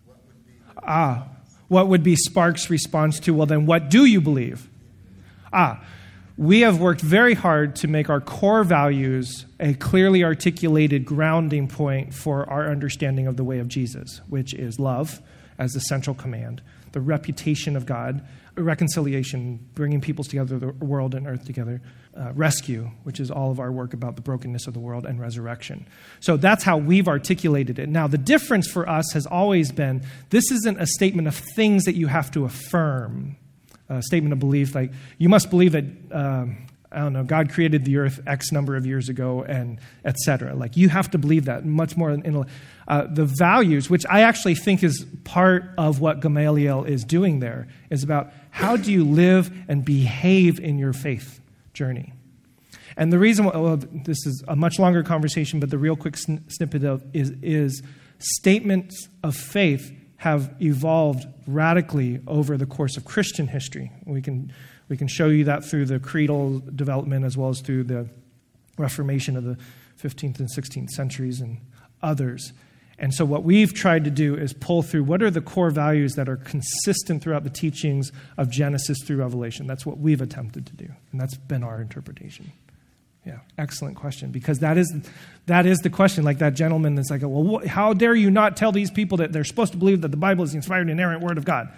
what 0.05 0.21
would 0.27 0.45
be 0.45 0.53
the 0.61 0.81
Ah, 0.85 1.27
what 1.67 1.82
would 1.93 2.01
be 2.01 2.15
Spark's 2.15 2.71
response 2.71 3.19
to, 3.19 3.35
well, 3.35 3.45
then 3.45 3.67
what 3.67 3.87
do 3.87 4.05
you 4.05 4.19
believe? 4.19 4.67
Ah, 5.53 5.85
we 6.37 6.61
have 6.61 6.79
worked 6.79 7.01
very 7.01 7.35
hard 7.35 7.75
to 7.75 7.87
make 7.87 8.09
our 8.09 8.19
core 8.19 8.63
values 8.63 9.45
a 9.59 9.75
clearly 9.75 10.23
articulated 10.23 11.05
grounding 11.05 11.67
point 11.67 12.11
for 12.11 12.49
our 12.49 12.67
understanding 12.67 13.27
of 13.27 13.37
the 13.37 13.43
way 13.43 13.59
of 13.59 13.67
Jesus, 13.67 14.21
which 14.27 14.55
is 14.55 14.79
love 14.79 15.21
as 15.63 15.71
the 15.71 15.79
central 15.79 16.15
command, 16.15 16.61
the 16.91 17.01
reputation 17.01 17.75
of 17.75 17.85
God, 17.85 18.25
reconciliation, 18.55 19.65
bringing 19.73 20.01
peoples 20.01 20.27
together, 20.27 20.59
the 20.59 20.67
world 20.85 21.15
and 21.15 21.25
earth 21.25 21.45
together, 21.45 21.81
uh, 22.15 22.31
rescue, 22.33 22.91
which 23.03 23.19
is 23.19 23.31
all 23.31 23.49
of 23.49 23.59
our 23.59 23.71
work 23.71 23.93
about 23.93 24.15
the 24.15 24.21
brokenness 24.21 24.67
of 24.67 24.73
the 24.73 24.79
world, 24.79 25.05
and 25.05 25.19
resurrection. 25.19 25.87
So 26.19 26.37
that's 26.37 26.63
how 26.63 26.77
we've 26.77 27.07
articulated 27.07 27.79
it. 27.79 27.89
Now, 27.89 28.07
the 28.07 28.17
difference 28.17 28.67
for 28.67 28.87
us 28.87 29.11
has 29.13 29.25
always 29.25 29.71
been 29.71 30.03
this 30.29 30.51
isn't 30.51 30.79
a 30.79 30.85
statement 30.85 31.27
of 31.27 31.35
things 31.55 31.85
that 31.85 31.95
you 31.95 32.07
have 32.07 32.29
to 32.31 32.45
affirm, 32.45 33.37
a 33.89 34.03
statement 34.03 34.33
of 34.33 34.39
belief 34.39 34.75
like 34.75 34.91
you 35.17 35.29
must 35.29 35.49
believe 35.49 35.71
that. 35.71 35.85
Um, 36.11 36.57
I 36.93 36.99
don't 36.99 37.13
know, 37.13 37.23
God 37.23 37.51
created 37.51 37.85
the 37.85 37.97
earth 37.97 38.19
X 38.27 38.51
number 38.51 38.75
of 38.75 38.85
years 38.85 39.09
ago, 39.09 39.43
and 39.43 39.79
etc. 40.05 40.55
Like, 40.55 40.77
you 40.77 40.89
have 40.89 41.09
to 41.11 41.17
believe 41.17 41.45
that 41.45 41.65
much 41.65 41.97
more 41.97 42.11
in 42.11 42.45
uh, 42.87 43.07
the 43.07 43.25
values, 43.25 43.89
which 43.89 44.05
I 44.09 44.21
actually 44.21 44.55
think 44.55 44.83
is 44.83 45.05
part 45.23 45.63
of 45.77 45.99
what 45.99 46.19
Gamaliel 46.19 46.83
is 46.83 47.03
doing 47.03 47.39
there, 47.39 47.67
is 47.89 48.03
about 48.03 48.31
how 48.51 48.77
do 48.77 48.91
you 48.91 49.03
live 49.03 49.51
and 49.67 49.83
behave 49.83 50.59
in 50.59 50.77
your 50.77 50.93
faith 50.93 51.39
journey. 51.73 52.13
And 52.95 53.11
the 53.11 53.19
reason, 53.19 53.45
well, 53.45 53.77
this 53.77 54.25
is 54.25 54.43
a 54.47 54.55
much 54.55 54.79
longer 54.79 55.03
conversation, 55.03 55.59
but 55.59 55.69
the 55.69 55.77
real 55.77 55.95
quick 55.95 56.17
sn- 56.17 56.43
snippet 56.47 56.83
of 56.83 57.03
is, 57.13 57.31
is 57.41 57.81
statements 58.19 59.07
of 59.23 59.35
faith 59.35 59.91
have 60.17 60.55
evolved 60.61 61.25
radically 61.47 62.21
over 62.27 62.55
the 62.55 62.65
course 62.65 62.95
of 62.95 63.03
Christian 63.03 63.47
history. 63.47 63.91
We 64.05 64.21
can 64.21 64.53
we 64.93 64.97
can 64.97 65.07
show 65.07 65.27
you 65.27 65.45
that 65.45 65.65
through 65.65 65.85
the 65.85 65.97
creedal 65.97 66.59
development 66.59 67.25
as 67.25 67.35
well 67.35 67.49
as 67.49 67.61
through 67.61 67.83
the 67.85 68.07
Reformation 68.77 69.35
of 69.35 69.43
the 69.43 69.57
15th 69.99 70.37
and 70.37 70.47
16th 70.55 70.91
centuries 70.91 71.41
and 71.41 71.57
others. 72.03 72.53
And 72.99 73.11
so, 73.11 73.25
what 73.25 73.43
we've 73.43 73.73
tried 73.73 74.03
to 74.03 74.11
do 74.11 74.35
is 74.35 74.53
pull 74.53 74.83
through 74.83 75.05
what 75.05 75.23
are 75.23 75.31
the 75.31 75.41
core 75.41 75.71
values 75.71 76.13
that 76.13 76.29
are 76.29 76.37
consistent 76.37 77.23
throughout 77.23 77.43
the 77.43 77.49
teachings 77.49 78.11
of 78.37 78.51
Genesis 78.51 78.99
through 79.03 79.17
Revelation. 79.17 79.65
That's 79.65 79.83
what 79.83 79.97
we've 79.97 80.21
attempted 80.21 80.67
to 80.67 80.73
do, 80.73 80.89
and 81.11 81.19
that's 81.19 81.37
been 81.37 81.63
our 81.63 81.81
interpretation. 81.81 82.51
Yeah, 83.25 83.39
excellent 83.57 83.95
question 83.95 84.29
because 84.29 84.59
that 84.59 84.77
is 84.77 84.93
that 85.47 85.65
is 85.65 85.79
the 85.79 85.89
question. 85.89 86.23
Like 86.23 86.37
that 86.37 86.53
gentleman 86.53 86.93
that's 86.93 87.09
like, 87.09 87.23
well, 87.23 87.61
wh- 87.61 87.65
how 87.65 87.93
dare 87.93 88.13
you 88.13 88.29
not 88.29 88.57
tell 88.57 88.71
these 88.71 88.91
people 88.91 89.17
that 89.17 89.31
they're 89.31 89.43
supposed 89.43 89.71
to 89.71 89.79
believe 89.79 90.01
that 90.01 90.11
the 90.11 90.17
Bible 90.17 90.43
is 90.43 90.51
the 90.51 90.57
inspired, 90.57 90.87
inerrant 90.87 91.23
Word 91.23 91.39
of 91.39 91.45
God? 91.45 91.69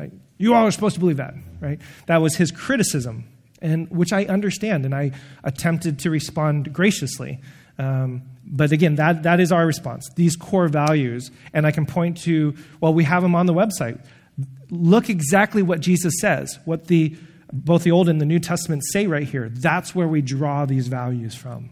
Like 0.00 0.12
you 0.38 0.54
all 0.54 0.66
are 0.66 0.70
supposed 0.70 0.94
to 0.94 1.00
believe 1.00 1.18
that, 1.18 1.34
right? 1.60 1.78
That 2.06 2.22
was 2.22 2.34
his 2.34 2.50
criticism, 2.50 3.24
and 3.60 3.88
which 3.90 4.12
I 4.12 4.24
understand, 4.24 4.86
and 4.86 4.94
I 4.94 5.12
attempted 5.44 5.98
to 6.00 6.10
respond 6.10 6.72
graciously. 6.72 7.40
Um, 7.78 8.22
but 8.44 8.72
again, 8.72 8.94
that, 8.96 9.24
that 9.24 9.40
is 9.40 9.52
our 9.52 9.66
response. 9.66 10.08
These 10.16 10.36
core 10.36 10.68
values, 10.68 11.30
and 11.52 11.66
I 11.66 11.70
can 11.70 11.86
point 11.86 12.16
to, 12.22 12.54
well, 12.80 12.94
we 12.94 13.04
have 13.04 13.22
them 13.22 13.34
on 13.34 13.46
the 13.46 13.54
website. 13.54 14.02
Look 14.70 15.10
exactly 15.10 15.62
what 15.62 15.80
Jesus 15.80 16.14
says, 16.18 16.58
what 16.64 16.86
the 16.86 17.16
both 17.52 17.82
the 17.82 17.90
Old 17.90 18.08
and 18.08 18.20
the 18.20 18.26
New 18.26 18.38
Testament 18.38 18.82
say 18.92 19.06
right 19.06 19.26
here. 19.26 19.48
That's 19.48 19.94
where 19.94 20.08
we 20.08 20.22
draw 20.22 20.66
these 20.66 20.88
values 20.88 21.34
from. 21.34 21.70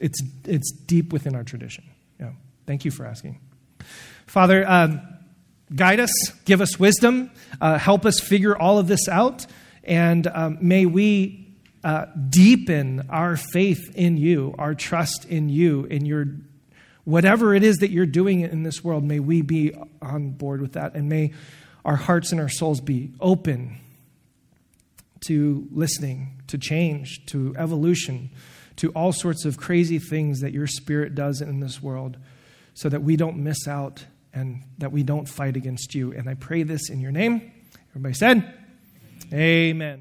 It's, 0.00 0.20
it's 0.44 0.72
deep 0.72 1.12
within 1.12 1.34
our 1.34 1.44
tradition. 1.44 1.84
Yeah. 2.20 2.32
Thank 2.66 2.84
you 2.84 2.90
for 2.90 3.06
asking. 3.06 3.40
Father, 4.26 4.68
um, 4.68 5.00
guide 5.74 6.00
us, 6.00 6.12
give 6.44 6.60
us 6.60 6.78
wisdom, 6.78 7.30
uh, 7.60 7.78
help 7.78 8.04
us 8.04 8.20
figure 8.20 8.56
all 8.56 8.78
of 8.78 8.88
this 8.88 9.08
out, 9.08 9.46
and 9.84 10.26
um, 10.26 10.58
may 10.60 10.86
we 10.86 11.54
uh, 11.84 12.06
deepen 12.28 13.06
our 13.08 13.36
faith 13.36 13.94
in 13.94 14.16
you, 14.16 14.54
our 14.58 14.74
trust 14.74 15.24
in 15.26 15.48
you, 15.48 15.84
in 15.84 16.04
your 16.04 16.26
whatever 17.04 17.54
it 17.54 17.62
is 17.62 17.78
that 17.78 17.90
you're 17.90 18.06
doing 18.06 18.40
in 18.40 18.62
this 18.62 18.84
world. 18.84 19.02
May 19.02 19.20
we 19.20 19.40
be 19.40 19.74
on 20.02 20.30
board 20.30 20.60
with 20.60 20.72
that, 20.72 20.94
and 20.94 21.08
may 21.08 21.32
our 21.84 21.96
hearts 21.96 22.32
and 22.32 22.40
our 22.40 22.48
souls 22.48 22.80
be 22.80 23.12
open 23.20 23.78
to 25.20 25.66
listening, 25.72 26.42
to 26.48 26.58
change, 26.58 27.24
to 27.26 27.54
evolution, 27.56 28.30
to 28.76 28.90
all 28.90 29.12
sorts 29.12 29.44
of 29.44 29.56
crazy 29.56 29.98
things 29.98 30.40
that 30.40 30.52
your 30.52 30.66
spirit 30.66 31.14
does 31.14 31.40
in 31.40 31.60
this 31.60 31.82
world, 31.82 32.16
so 32.74 32.88
that 32.88 33.02
we 33.02 33.16
don't 33.16 33.36
miss 33.36 33.66
out 33.66 34.04
and 34.38 34.62
that 34.78 34.92
we 34.92 35.02
don't 35.02 35.28
fight 35.28 35.56
against 35.56 35.94
you. 35.94 36.12
And 36.12 36.28
I 36.28 36.34
pray 36.34 36.62
this 36.62 36.90
in 36.90 37.00
your 37.00 37.10
name. 37.10 37.52
Everybody 37.90 38.14
said, 38.14 38.54
Amen. 39.32 39.96